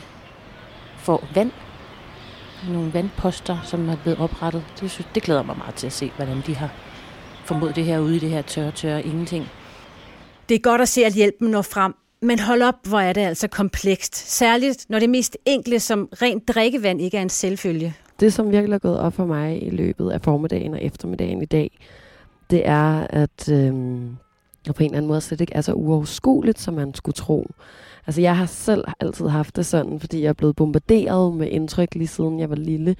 får 0.98 1.28
vand. 1.36 1.52
Nogle 2.70 2.94
vandposter, 2.94 3.58
som 3.64 3.90
er 3.90 3.96
blevet 4.04 4.20
oprettet. 4.20 4.64
Det, 4.82 4.92
synes, 4.92 5.08
det 5.16 5.24
glæder 5.24 5.44
mig 5.44 5.58
meget 5.58 5.76
til 5.76 5.88
at 5.88 5.94
se, 5.94 6.12
hvordan 6.16 6.42
de 6.48 6.56
har 6.56 6.70
formået 7.46 7.76
det 7.76 7.84
her 7.84 8.00
ude 8.00 8.16
i 8.16 8.20
det 8.20 8.30
her 8.30 8.42
tørre, 8.42 8.72
tørre 8.72 9.06
ingenting. 9.06 9.46
Det 10.50 10.56
er 10.56 10.60
godt 10.60 10.82
at 10.82 10.90
se, 10.90 11.06
at 11.06 11.14
hjælpen 11.14 11.52
når 11.52 11.62
frem, 11.62 11.94
men 12.22 12.40
hold 12.40 12.62
op, 12.62 12.76
hvor 12.88 13.00
er 13.00 13.14
det 13.14 13.22
altså 13.22 13.48
komplekst. 13.48 14.16
Særligt, 14.16 14.86
når 14.90 15.00
det 15.00 15.10
mest 15.10 15.38
enkle 15.46 15.80
som 15.80 16.10
rent 16.22 16.48
drikkevand 16.48 17.02
ikke 17.02 17.18
er 17.18 17.22
en 17.22 17.30
selvfølge. 17.30 17.94
Det, 18.20 18.34
som 18.34 18.52
virkelig 18.52 18.76
er 18.76 18.80
gået 18.80 19.00
op 19.00 19.14
for 19.14 19.26
mig 19.26 19.64
i 19.64 19.70
løbet 19.70 20.12
af 20.12 20.22
formiddagen 20.22 20.74
og 20.74 20.84
eftermiddagen 20.84 21.42
i 21.42 21.46
dag, 21.46 21.80
det 22.50 22.68
er, 22.68 23.08
at 23.10 23.50
øhm, 23.52 24.18
og 24.70 24.76
på 24.76 24.84
en 24.84 24.90
eller 24.90 24.98
anden 24.98 25.08
måde 25.08 25.22
slet 25.22 25.42
ikke 25.42 25.56
er 25.56 25.62
så 25.62 25.74
uoverskueligt, 25.74 26.60
som 26.60 26.74
man 26.74 26.94
skulle 26.94 27.14
tro. 27.14 27.48
Altså 28.08 28.22
jeg 28.22 28.38
har 28.38 28.46
selv 28.46 28.84
altid 29.00 29.28
haft 29.28 29.56
det 29.56 29.66
sådan, 29.66 30.00
fordi 30.00 30.22
jeg 30.22 30.30
er 30.30 30.34
blevet 30.34 30.56
bombarderet 30.56 31.34
med 31.34 31.48
indtryk 31.48 31.96
lige 31.96 32.08
siden 32.08 32.40
jeg 32.40 32.50
var 32.50 32.56
lille. 32.56 32.96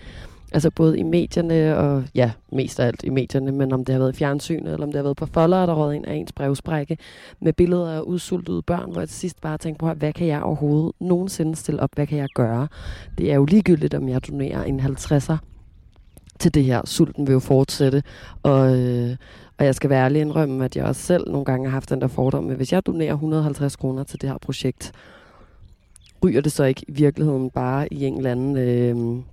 Altså 0.52 0.72
både 0.72 1.00
i 1.00 1.04
medierne 1.04 1.78
og, 1.78 2.04
ja, 2.16 2.32
mest 2.52 2.80
af 2.80 2.88
alt 2.88 3.04
i 3.04 3.10
medierne, 3.10 3.52
men 3.52 3.74
om 3.74 3.86
det 3.86 3.94
har 3.94 4.00
været 4.00 4.14
i 4.14 4.18
fjernsynet, 4.18 4.74
eller 4.74 4.86
om 4.86 4.92
det 4.92 4.96
har 4.96 5.04
været 5.04 5.18
på 5.18 5.26
folder, 5.26 5.66
der 5.66 5.74
råd 5.74 5.94
ind 5.94 6.06
af 6.06 6.14
ens 6.14 6.32
brevsprække, 6.32 6.98
med 7.42 7.54
billeder 7.54 7.92
af 7.92 8.02
udsultede 8.02 8.62
børn, 8.62 8.92
hvor 8.92 9.02
jeg 9.02 9.10
til 9.10 9.18
sidst 9.18 9.42
bare 9.42 9.58
tænkte 9.58 9.80
på, 9.80 9.94
hvad 9.94 10.14
kan 10.14 10.28
jeg 10.28 10.44
overhovedet 10.44 10.92
nogensinde 11.00 11.56
stille 11.56 11.82
op, 11.82 11.90
hvad 11.96 12.08
kan 12.08 12.18
jeg 12.18 12.28
gøre? 12.36 12.68
Det 13.18 13.32
er 13.32 13.36
jo 13.36 13.46
ligegyldigt, 13.46 13.94
om 13.94 14.10
jeg 14.10 14.28
donerer 14.28 14.64
en 14.64 14.80
50'er 14.80 15.38
til 16.40 16.54
det 16.54 16.64
her. 16.64 16.82
Sulten 16.86 17.28
vil 17.28 17.34
jo 17.34 17.40
fortsætte, 17.40 18.04
og, 18.44 18.78
øh, 18.78 19.16
og 19.58 19.66
jeg 19.66 19.76
skal 19.76 19.90
være 19.90 20.06
ærlig 20.06 20.22
indrømme, 20.22 20.66
at 20.66 20.76
jeg 20.76 20.86
også 20.86 21.02
selv 21.02 21.32
nogle 21.32 21.46
gange 21.46 21.66
har 21.66 21.72
haft 21.72 21.90
den 21.90 22.02
der 22.02 22.08
fordom, 22.08 22.50
at 22.50 22.56
hvis 22.56 22.74
jeg 22.74 22.86
donerer 22.86 23.14
150 23.14 23.76
kroner 23.76 24.04
til 24.04 24.22
det 24.22 24.30
her 24.30 24.38
projekt, 24.38 24.92
ryger 26.24 26.42
det 26.42 26.52
så 26.52 26.64
ikke 26.64 26.86
i 26.88 26.92
virkeligheden 26.92 27.50
bare 27.50 27.94
i 27.94 28.06
en 28.06 28.18
eller 28.18 28.32
anden 28.32 28.58
øh, 28.58 29.24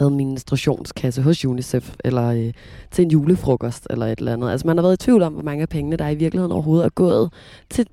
administrationskasse 0.00 1.22
hos 1.22 1.44
UNICEF, 1.44 1.94
eller 2.04 2.26
øh, 2.26 2.52
til 2.90 3.04
en 3.04 3.10
julefrokost, 3.10 3.86
eller 3.90 4.06
et 4.06 4.18
eller 4.18 4.32
andet. 4.32 4.50
Altså 4.50 4.66
man 4.66 4.76
har 4.76 4.82
været 4.82 5.02
i 5.02 5.04
tvivl 5.04 5.22
om, 5.22 5.32
hvor 5.32 5.42
mange 5.42 5.62
af 5.62 5.68
pengene, 5.68 5.96
der 5.96 6.08
i 6.08 6.14
virkeligheden 6.14 6.52
overhovedet 6.52 6.84
er 6.84 6.90
gået 6.90 7.32
til 7.70 7.86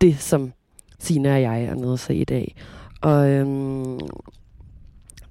det, 0.00 0.18
som 0.18 0.52
Sina 0.98 1.34
og 1.34 1.42
jeg 1.42 1.64
er 1.64 1.74
nede 1.74 1.92
at 1.92 2.00
se 2.00 2.14
i 2.14 2.24
dag. 2.24 2.54
Og 3.00 3.30
øhm, 3.30 3.98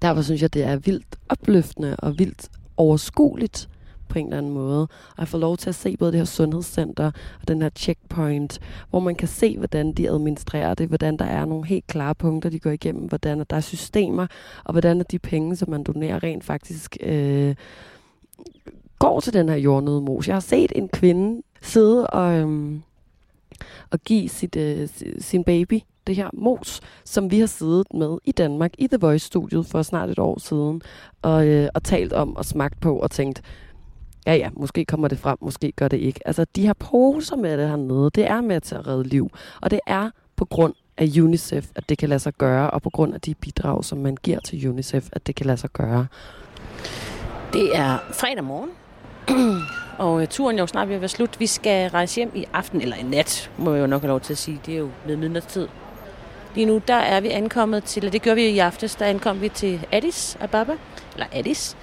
derfor 0.02 0.22
synes 0.22 0.42
jeg, 0.42 0.54
det 0.54 0.64
er 0.64 0.76
vildt 0.76 1.16
opløftende 1.30 1.96
og 1.96 2.20
vildt 2.20 2.50
overskueligt 2.78 3.70
på 4.10 4.20
en 4.20 4.26
eller 4.26 4.38
anden 4.38 4.52
måde. 4.52 4.82
Og 4.82 5.18
jeg 5.18 5.28
får 5.28 5.38
lov 5.38 5.58
til 5.58 5.70
at 5.70 5.76
se 5.76 5.98
både 5.98 6.12
det 6.12 6.20
her 6.20 6.26
sundhedscenter 6.26 7.12
og 7.42 7.48
den 7.48 7.62
her 7.62 7.70
checkpoint, 7.76 8.60
hvor 8.90 9.00
man 9.00 9.16
kan 9.16 9.28
se, 9.28 9.58
hvordan 9.58 9.94
de 9.94 10.10
administrerer 10.10 10.74
det, 10.74 10.88
hvordan 10.88 11.18
der 11.18 11.26
er 11.26 11.46
nogle 11.46 11.66
helt 11.66 11.88
klare 11.88 12.16
punkter, 12.16 12.50
de 12.50 12.60
går 12.60 12.72
igennem, 12.72 13.06
hvordan 13.06 13.46
der 13.50 13.56
er 13.56 13.62
systemer, 13.62 14.28
og 14.64 14.72
hvordan 14.72 15.04
de 15.12 15.20
penge, 15.20 15.56
som 15.56 15.70
man 15.70 15.84
donerer, 15.84 16.24
rent 16.24 16.44
faktisk 16.44 16.98
øh, 17.04 17.56
går 19.00 19.20
til 19.20 19.34
den 19.34 19.50
her 19.50 19.56
jordnødmos. 19.56 20.28
Jeg 20.28 20.36
har 20.36 20.40
set 20.40 20.72
en 20.76 20.90
kvinde 20.90 21.42
sidde 21.62 22.08
og, 22.08 22.34
øhm, 22.34 22.82
og 23.92 24.00
give 24.00 24.30
sit, 24.30 24.56
øh, 24.56 24.90
sin 25.20 25.44
baby 25.44 25.80
det 26.08 26.16
her 26.16 26.30
mos, 26.34 26.82
som 27.06 27.32
vi 27.32 27.40
har 27.40 27.48
siddet 27.48 27.88
med 27.94 28.18
i 28.26 28.32
Danmark 28.32 28.72
i 28.78 28.88
The 28.88 28.98
Voice-studiet 29.02 29.66
for 29.66 29.82
snart 29.82 30.10
et 30.10 30.20
år 30.20 30.40
siden, 30.40 30.82
og, 31.22 31.48
øh, 31.48 31.70
og 31.74 31.84
talt 31.84 32.14
om 32.14 32.36
og 32.36 32.46
smagt 32.46 32.80
på 32.80 32.96
og 33.00 33.12
tænkt, 33.12 33.42
ja 34.28 34.36
ja, 34.36 34.50
måske 34.54 34.86
kommer 34.86 35.08
det 35.08 35.20
frem, 35.20 35.38
måske 35.42 35.72
gør 35.72 35.88
det 35.88 35.98
ikke. 35.98 36.28
Altså, 36.28 36.46
de 36.56 36.66
har 36.66 36.74
poser 36.74 37.36
med 37.36 37.58
det 37.58 37.70
hernede. 37.70 38.10
Det 38.16 38.28
er 38.28 38.42
med 38.42 38.62
til 38.62 38.76
at 38.76 38.88
redde 38.88 39.04
liv. 39.04 39.30
Og 39.62 39.72
det 39.72 39.80
er 39.88 40.10
på 40.36 40.46
grund 40.46 40.74
af 40.98 41.08
UNICEF, 41.22 41.68
at 41.76 41.90
det 41.90 41.98
kan 41.98 42.10
lade 42.10 42.20
sig 42.20 42.34
gøre, 42.34 42.72
og 42.72 42.82
på 42.82 42.90
grund 42.90 43.14
af 43.14 43.22
de 43.22 43.36
bidrag, 43.36 43.86
som 43.86 43.98
man 43.98 44.18
giver 44.24 44.40
til 44.40 44.70
UNICEF, 44.70 45.10
at 45.12 45.28
det 45.28 45.36
kan 45.36 45.46
lade 45.46 45.58
sig 45.58 45.70
gøre. 45.70 46.08
Det 47.54 47.76
er 47.76 47.98
fredag 48.12 48.44
morgen. 48.44 48.70
og 50.06 50.22
øh, 50.22 50.28
turen 50.28 50.58
er 50.58 50.64
jo 50.64 50.68
snart 50.68 50.88
ved 50.88 50.96
at 50.96 51.02
være 51.02 51.10
slut. 51.10 51.40
Vi 51.40 51.48
skal 51.48 51.90
rejse 51.90 52.16
hjem 52.16 52.32
i 52.36 52.46
aften, 52.54 52.82
eller 52.82 52.96
i 52.96 53.04
nat, 53.04 53.52
må 53.58 53.74
jeg 53.74 53.82
jo 53.82 53.88
nok 53.88 54.02
have 54.02 54.10
lov 54.10 54.20
til 54.20 54.34
at 54.34 54.38
sige. 54.38 54.62
Det 54.66 54.74
er 54.74 54.80
jo 54.80 54.90
ved 55.06 55.18
midnatstid. 55.18 55.68
Lige 56.56 56.66
nu, 56.66 56.82
der 56.88 56.96
er 56.96 57.22
vi 57.22 57.30
ankommet 57.30 57.84
til, 57.84 58.06
og 58.06 58.14
det 58.14 58.22
gør 58.22 58.34
vi 58.34 58.46
i 58.46 58.60
aftes, 58.60 58.96
der 58.96 59.06
ankom 59.06 59.42
vi 59.42 59.50
til 59.50 59.88
Addis 59.92 60.38
Ababa, 60.40 60.74
eller 61.14 61.26
Addis. 61.32 61.78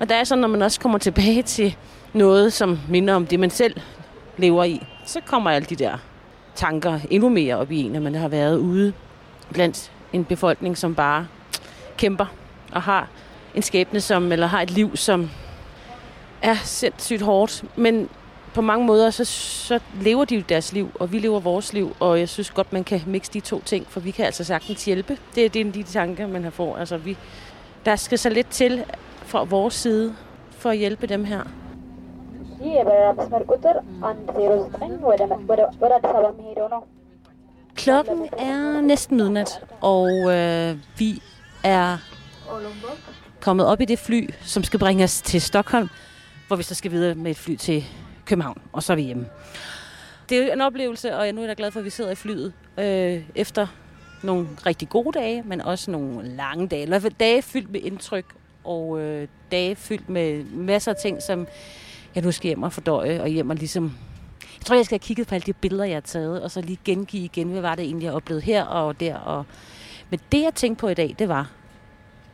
Og 0.00 0.08
der 0.08 0.14
er 0.14 0.24
sådan, 0.24 0.40
når 0.40 0.48
man 0.48 0.62
også 0.62 0.80
kommer 0.80 0.98
tilbage 0.98 1.42
til 1.42 1.76
noget, 2.12 2.52
som 2.52 2.78
minder 2.88 3.14
om 3.14 3.26
det, 3.26 3.40
man 3.40 3.50
selv 3.50 3.80
lever 4.36 4.64
i, 4.64 4.86
så 5.04 5.20
kommer 5.26 5.50
alle 5.50 5.66
de 5.66 5.76
der 5.76 5.98
tanker 6.54 7.00
endnu 7.10 7.28
mere 7.28 7.56
op 7.56 7.70
i 7.70 7.82
en, 7.82 7.92
når 7.92 8.00
man 8.00 8.14
har 8.14 8.28
været 8.28 8.58
ude 8.58 8.92
blandt 9.52 9.92
en 10.12 10.24
befolkning, 10.24 10.78
som 10.78 10.94
bare 10.94 11.26
kæmper 11.96 12.26
og 12.72 12.82
har 12.82 13.08
en 13.54 13.62
skæbne, 13.62 14.00
som, 14.00 14.32
eller 14.32 14.46
har 14.46 14.62
et 14.62 14.70
liv, 14.70 14.96
som 14.96 15.30
er 16.42 16.54
sindssygt 16.54 17.22
hårdt. 17.22 17.64
Men 17.76 18.08
på 18.58 18.62
mange 18.62 18.86
måder, 18.86 19.10
så, 19.10 19.24
så 19.24 19.80
lever 20.00 20.24
de 20.24 20.34
jo 20.34 20.42
deres 20.48 20.72
liv, 20.72 20.90
og 20.94 21.12
vi 21.12 21.18
lever 21.18 21.40
vores 21.40 21.72
liv, 21.72 21.96
og 22.00 22.18
jeg 22.18 22.28
synes 22.28 22.50
godt, 22.50 22.72
man 22.72 22.84
kan 22.84 23.02
mixe 23.06 23.32
de 23.32 23.40
to 23.40 23.60
ting, 23.60 23.86
for 23.86 24.00
vi 24.00 24.10
kan 24.10 24.24
altså 24.24 24.44
sagtens 24.44 24.84
hjælpe. 24.84 25.18
Det 25.34 25.44
er 25.44 25.48
de, 25.48 25.72
de 25.72 25.82
tanker, 25.82 26.26
man 26.26 26.44
har 26.44 26.50
fået. 26.50 26.78
Altså, 26.78 26.96
vi, 26.96 27.16
der 27.84 27.96
skal 27.96 28.18
så 28.18 28.28
lidt 28.28 28.50
til 28.50 28.84
fra 29.22 29.44
vores 29.44 29.74
side 29.74 30.14
for 30.50 30.70
at 30.70 30.76
hjælpe 30.76 31.06
dem 31.06 31.24
her. 31.24 31.42
Klokken 37.74 38.28
er 38.38 38.80
næsten 38.80 39.16
midnat, 39.16 39.64
og 39.80 40.10
øh, 40.10 40.76
vi 40.98 41.22
er 41.64 41.96
kommet 43.40 43.66
op 43.66 43.80
i 43.80 43.84
det 43.84 43.98
fly, 43.98 44.30
som 44.40 44.62
skal 44.62 44.80
bringe 44.80 45.04
os 45.04 45.22
til 45.22 45.40
Stockholm, 45.40 45.88
hvor 46.46 46.56
vi 46.56 46.62
så 46.62 46.74
skal 46.74 46.90
videre 46.90 47.14
med 47.14 47.30
et 47.30 47.36
fly 47.36 47.56
til 47.56 47.84
København, 48.28 48.60
og 48.72 48.82
så 48.82 48.92
er 48.92 48.96
vi 48.96 49.02
hjemme. 49.02 49.26
Det 50.28 50.38
er 50.38 50.52
en 50.52 50.60
oplevelse, 50.60 51.16
og 51.16 51.32
nu 51.32 51.42
er 51.42 51.46
jeg 51.46 51.56
glad 51.56 51.70
for, 51.70 51.78
at 51.78 51.84
vi 51.84 51.90
sidder 51.90 52.10
i 52.10 52.14
flyet 52.14 52.52
øh, 52.78 53.22
efter 53.34 53.66
nogle 54.22 54.48
rigtig 54.66 54.88
gode 54.88 55.18
dage, 55.18 55.42
men 55.46 55.60
også 55.60 55.90
nogle 55.90 56.28
lange 56.28 56.68
dage. 56.68 56.82
Eller 56.82 57.08
dage 57.20 57.42
fyldt 57.42 57.70
med 57.70 57.80
indtryk, 57.80 58.24
og 58.64 59.00
øh, 59.00 59.28
dage 59.52 59.76
fyldt 59.76 60.08
med 60.08 60.44
masser 60.44 60.92
af 60.92 60.96
ting, 61.02 61.22
som 61.22 61.46
jeg 62.14 62.24
nu 62.24 62.32
skal 62.32 62.48
hjem 62.48 62.62
og 62.62 62.72
fordøje, 62.72 63.22
og 63.22 63.28
hjem 63.28 63.50
og 63.50 63.56
ligesom... 63.56 63.92
Jeg 64.58 64.64
tror, 64.66 64.76
jeg 64.76 64.84
skal 64.84 64.98
have 64.98 65.06
kigget 65.06 65.26
på 65.26 65.34
alle 65.34 65.46
de 65.46 65.52
billeder, 65.52 65.84
jeg 65.84 65.96
har 65.96 66.00
taget, 66.00 66.42
og 66.42 66.50
så 66.50 66.60
lige 66.60 66.78
gengive 66.84 67.24
igen, 67.24 67.48
hvad 67.48 67.60
var 67.60 67.74
det 67.74 67.84
egentlig, 67.84 68.04
jeg 68.04 68.12
oplevede 68.14 68.44
her 68.44 68.64
og 68.64 69.00
der. 69.00 69.16
Og... 69.16 69.46
Men 70.10 70.20
det, 70.32 70.42
jeg 70.42 70.54
tænkte 70.54 70.80
på 70.80 70.88
i 70.88 70.94
dag, 70.94 71.14
det 71.18 71.28
var, 71.28 71.50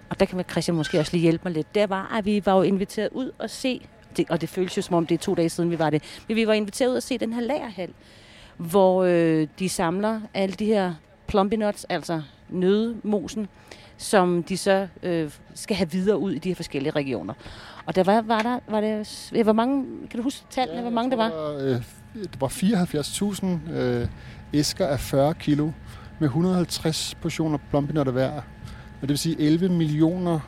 og 0.09 0.21
der 0.21 0.27
kan 0.27 0.45
Christian 0.51 0.77
måske 0.77 0.99
også 0.99 1.13
lige 1.13 1.23
hjælpe 1.23 1.45
mig 1.45 1.53
lidt, 1.53 1.75
det 1.75 1.91
var, 1.91 2.17
at 2.19 2.25
vi 2.25 2.43
var 2.47 2.57
jo 2.57 2.63
inviteret 2.63 3.09
ud 3.13 3.31
og 3.39 3.51
se, 3.51 3.87
det, 4.17 4.31
og 4.31 4.41
det 4.41 4.49
føles 4.49 4.77
jo 4.77 4.83
som 4.83 4.95
om 4.95 5.07
det 5.07 5.15
er 5.15 5.19
to 5.19 5.35
dage 5.35 5.49
siden, 5.49 5.71
vi 5.71 5.79
var 5.79 5.91
det, 5.91 6.03
men 6.29 6.37
vi 6.37 6.47
var 6.47 6.53
inviteret 6.53 6.91
ud 6.91 6.97
at 6.97 7.03
se 7.03 7.19
den 7.19 7.33
her 7.33 7.41
lagerhal, 7.41 7.91
hvor 8.57 9.05
øh, 9.05 9.49
de 9.59 9.69
samler 9.69 10.21
alle 10.35 10.55
de 10.55 10.67
her 10.67 10.95
plumbinuts, 11.27 11.85
altså 11.85 12.23
nødmosen, 12.49 13.49
som 13.97 14.43
de 14.43 14.57
så 14.57 14.89
øh, 15.03 15.31
skal 15.55 15.77
have 15.77 15.91
videre 15.91 16.19
ud 16.19 16.33
i 16.33 16.39
de 16.39 16.49
her 16.49 16.55
forskellige 16.55 16.93
regioner. 16.93 17.35
Og 17.87 17.95
der 17.95 18.05
var, 18.05 18.21
var 18.21 18.43
der, 18.43 18.59
var 18.69 18.81
det, 18.81 19.43
hvor 19.43 19.53
mange, 19.53 19.85
kan 20.11 20.19
du 20.19 20.23
huske 20.23 20.47
tallene, 20.51 20.77
ja, 20.77 20.83
hvor 20.83 20.91
mange 20.91 21.11
det 21.11 21.19
var? 21.19 21.57
Øh, 21.61 21.83
det 22.15 22.41
var 22.41 22.49
74.000 23.69 23.73
øh, 23.73 24.09
æsker 24.53 24.87
af 24.87 25.01
40 25.01 25.35
kilo 25.35 25.71
med 26.19 26.29
150 26.29 27.15
portioner 27.15 27.59
plumpinut 27.71 28.07
hver. 28.07 28.33
Og 28.33 28.43
det 29.01 29.09
vil 29.09 29.19
sige 29.19 29.41
11 29.41 29.69
millioner 29.69 30.41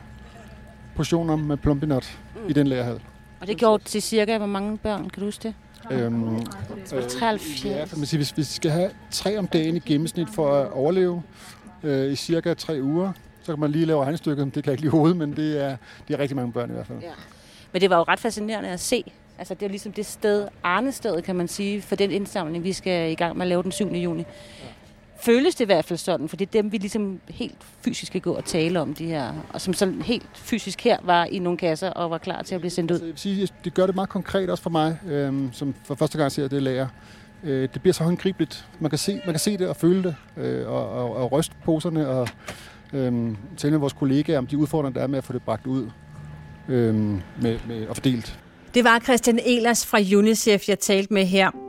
portioner 0.95 1.35
med 1.35 1.57
plumpinut 1.57 2.19
mm. 2.35 2.49
i 2.49 2.53
den 2.53 2.67
lagerhal. 2.67 2.99
Og 3.41 3.47
det 3.47 3.57
gjorde 3.57 3.83
til 3.83 4.01
cirka, 4.01 4.37
hvor 4.37 4.47
mange 4.47 4.77
børn, 4.77 5.09
kan 5.09 5.19
du 5.19 5.25
huske 5.25 5.43
det? 5.43 5.53
Øhm, 5.91 6.35
øh, 6.35 6.41
73. 7.09 7.65
Ja, 7.65 7.85
man 7.97 8.05
siger, 8.05 8.17
hvis 8.19 8.37
vi 8.37 8.43
skal 8.43 8.71
have 8.71 8.89
tre 9.11 9.37
om 9.37 9.47
dagen 9.47 9.75
i 9.75 9.79
gennemsnit 9.79 10.27
for 10.29 10.53
at 10.53 10.71
overleve 10.71 11.23
øh, 11.83 12.11
i 12.11 12.15
cirka 12.15 12.53
tre 12.53 12.79
uger, 12.81 13.11
så 13.43 13.51
kan 13.51 13.59
man 13.59 13.71
lige 13.71 13.85
lave 13.85 14.03
regnestykket. 14.03 14.45
Det 14.45 14.53
kan 14.53 14.65
jeg 14.65 14.71
ikke 14.71 14.81
lige 14.81 14.91
hovedet, 14.91 15.17
men 15.17 15.35
det 15.35 15.63
er, 15.63 15.77
det 16.07 16.13
er 16.13 16.19
rigtig 16.19 16.35
mange 16.35 16.51
børn 16.51 16.69
i 16.69 16.73
hvert 16.73 16.87
fald. 16.87 16.99
Ja. 17.01 17.11
Men 17.71 17.81
det 17.81 17.89
var 17.89 17.97
jo 17.97 18.03
ret 18.03 18.19
fascinerende 18.19 18.69
at 18.69 18.79
se. 18.79 19.03
Altså, 19.37 19.53
det 19.53 19.65
er 19.65 19.69
ligesom 19.69 19.91
det 19.91 20.05
sted, 20.05 20.47
Arnestedet, 20.63 21.23
kan 21.23 21.35
man 21.35 21.47
sige, 21.47 21.81
for 21.81 21.95
den 21.95 22.11
indsamling, 22.11 22.63
vi 22.63 22.73
skal 22.73 23.11
i 23.11 23.15
gang 23.15 23.37
med 23.37 23.45
at 23.45 23.47
lave 23.47 23.63
den 23.63 23.71
7. 23.71 23.93
juni. 23.93 24.21
Ja. 24.21 24.25
Føles 25.19 25.55
det 25.55 25.65
i 25.65 25.65
hvert 25.65 25.85
fald 25.85 25.99
sådan, 25.99 26.29
for 26.29 26.37
det 26.37 26.47
er 26.47 26.61
dem, 26.61 26.71
vi 26.71 26.77
ligesom 26.77 27.19
helt 27.29 27.57
fysisk 27.81 28.07
skal 28.07 28.21
gå 28.21 28.33
og 28.33 28.45
tale 28.45 28.81
om, 28.81 28.93
de 28.93 29.05
her, 29.05 29.33
og 29.53 29.61
som 29.61 29.73
så 29.73 29.93
helt 30.03 30.29
fysisk 30.33 30.81
her 30.81 30.97
var 31.03 31.25
i 31.25 31.39
nogle 31.39 31.57
kasser 31.57 31.89
og 31.89 32.11
var 32.11 32.17
klar 32.17 32.41
til 32.41 32.55
at 32.55 32.61
blive 32.61 32.71
sendt 32.71 32.91
ud. 32.91 32.95
Altså, 32.95 33.05
jeg 33.29 33.37
vil 33.37 33.47
sige, 33.47 33.53
det 33.63 33.73
gør 33.73 33.85
det 33.85 33.95
meget 33.95 34.09
konkret 34.09 34.49
også 34.49 34.63
for 34.63 34.69
mig, 34.69 34.99
øhm, 35.07 35.49
som 35.53 35.75
for 35.83 35.95
første 35.95 36.17
gang 36.17 36.31
ser 36.31 36.47
det 36.47 36.63
lærer. 36.63 36.87
Øh, 37.43 37.69
det 37.73 37.81
bliver 37.81 37.93
så 37.93 38.03
håndgribeligt. 38.03 38.65
Man 38.79 38.89
kan 38.89 38.99
se, 38.99 39.21
man 39.25 39.33
kan 39.33 39.39
se 39.39 39.57
det 39.57 39.67
og 39.67 39.75
føle 39.75 40.03
det, 40.03 40.15
øh, 40.37 40.67
og, 40.67 40.89
og, 40.89 41.15
og 41.15 41.31
ryste 41.31 41.55
poserne 41.65 42.07
og 42.07 42.29
øhm, 42.93 43.37
tale 43.57 43.71
med 43.71 43.79
vores 43.79 43.93
kollegaer 43.93 44.37
om 44.37 44.47
de 44.47 44.57
udfordringer, 44.57 44.99
der 44.99 45.03
er 45.03 45.07
med 45.07 45.17
at 45.17 45.23
få 45.23 45.33
det 45.33 45.41
bragt 45.41 45.67
ud 45.67 45.89
øhm, 46.69 47.21
med, 47.41 47.59
med, 47.67 47.87
og 47.87 47.95
fordelt. 47.95 48.39
Det 48.73 48.83
var 48.83 48.99
Christian 48.99 49.39
Elers 49.45 49.85
fra 49.85 49.97
UNICEF, 50.17 50.69
jeg 50.69 50.79
talte 50.79 51.13
med 51.13 51.25
her. 51.25 51.66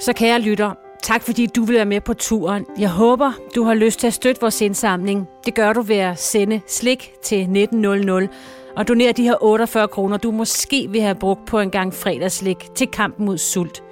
Så 0.00 0.12
kære 0.12 0.40
lytter, 0.40 0.72
tak 1.02 1.22
fordi 1.22 1.46
du 1.46 1.64
vil 1.64 1.76
være 1.76 1.84
med 1.84 2.00
på 2.00 2.14
turen. 2.14 2.66
Jeg 2.78 2.90
håber, 2.90 3.32
du 3.54 3.62
har 3.62 3.74
lyst 3.74 4.00
til 4.00 4.06
at 4.06 4.14
støtte 4.14 4.40
vores 4.40 4.60
indsamling. 4.60 5.28
Det 5.44 5.54
gør 5.54 5.72
du 5.72 5.82
ved 5.82 5.96
at 5.96 6.18
sende 6.18 6.60
slik 6.66 7.12
til 7.22 7.38
1900 7.40 8.28
og 8.76 8.88
donere 8.88 9.12
de 9.12 9.22
her 9.22 9.44
48 9.44 9.88
kroner, 9.88 10.16
du 10.16 10.30
måske 10.30 10.88
vil 10.90 11.00
have 11.00 11.14
brugt 11.14 11.46
på 11.46 11.58
en 11.58 11.70
gang 11.70 11.94
fredagslik 11.94 12.68
til 12.74 12.86
kampen 12.86 13.26
mod 13.26 13.38
sult. 13.38 13.82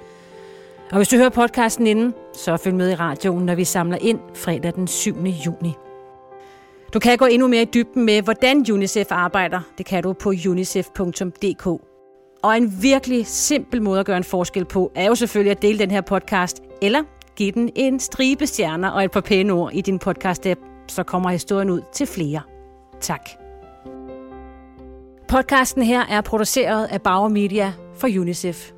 Og 0.91 0.97
hvis 0.97 1.07
du 1.07 1.17
hører 1.17 1.29
podcasten 1.29 1.87
inden, 1.87 2.13
så 2.33 2.57
følg 2.57 2.75
med 2.75 2.91
i 2.91 2.95
radioen, 2.95 3.45
når 3.45 3.55
vi 3.55 3.63
samler 3.63 3.97
ind 4.01 4.19
fredag 4.35 4.73
den 4.75 4.87
7. 4.87 5.15
juni. 5.25 5.73
Du 6.93 6.99
kan 6.99 7.17
gå 7.17 7.25
endnu 7.25 7.47
mere 7.47 7.61
i 7.61 7.69
dybden 7.73 8.05
med, 8.05 8.21
hvordan 8.21 8.65
UNICEF 8.71 9.07
arbejder. 9.11 9.59
Det 9.77 9.85
kan 9.85 10.03
du 10.03 10.13
på 10.13 10.29
unicef.dk. 10.29 11.96
Og 12.43 12.57
en 12.57 12.73
virkelig 12.81 13.27
simpel 13.27 13.81
måde 13.81 13.99
at 13.99 14.05
gøre 14.05 14.17
en 14.17 14.23
forskel 14.23 14.65
på, 14.65 14.91
er 14.95 15.05
jo 15.05 15.15
selvfølgelig 15.15 15.51
at 15.51 15.61
dele 15.61 15.79
den 15.79 15.91
her 15.91 16.01
podcast, 16.01 16.61
eller 16.81 17.03
give 17.35 17.51
den 17.51 17.69
en 17.75 17.99
stribe 17.99 18.47
stjerner 18.47 18.89
og 18.89 19.03
et 19.03 19.11
par 19.11 19.21
pæne 19.21 19.53
ord 19.53 19.73
i 19.73 19.81
din 19.81 19.99
podcast-app, 20.05 20.59
så 20.87 21.03
kommer 21.03 21.29
historien 21.29 21.69
ud 21.69 21.81
til 21.93 22.07
flere. 22.07 22.41
Tak. 23.01 23.29
Podcasten 25.27 25.83
her 25.83 26.05
er 26.05 26.21
produceret 26.21 26.85
af 26.85 27.01
Bauer 27.01 27.27
Media 27.29 27.73
for 27.95 28.07
UNICEF. 28.07 28.76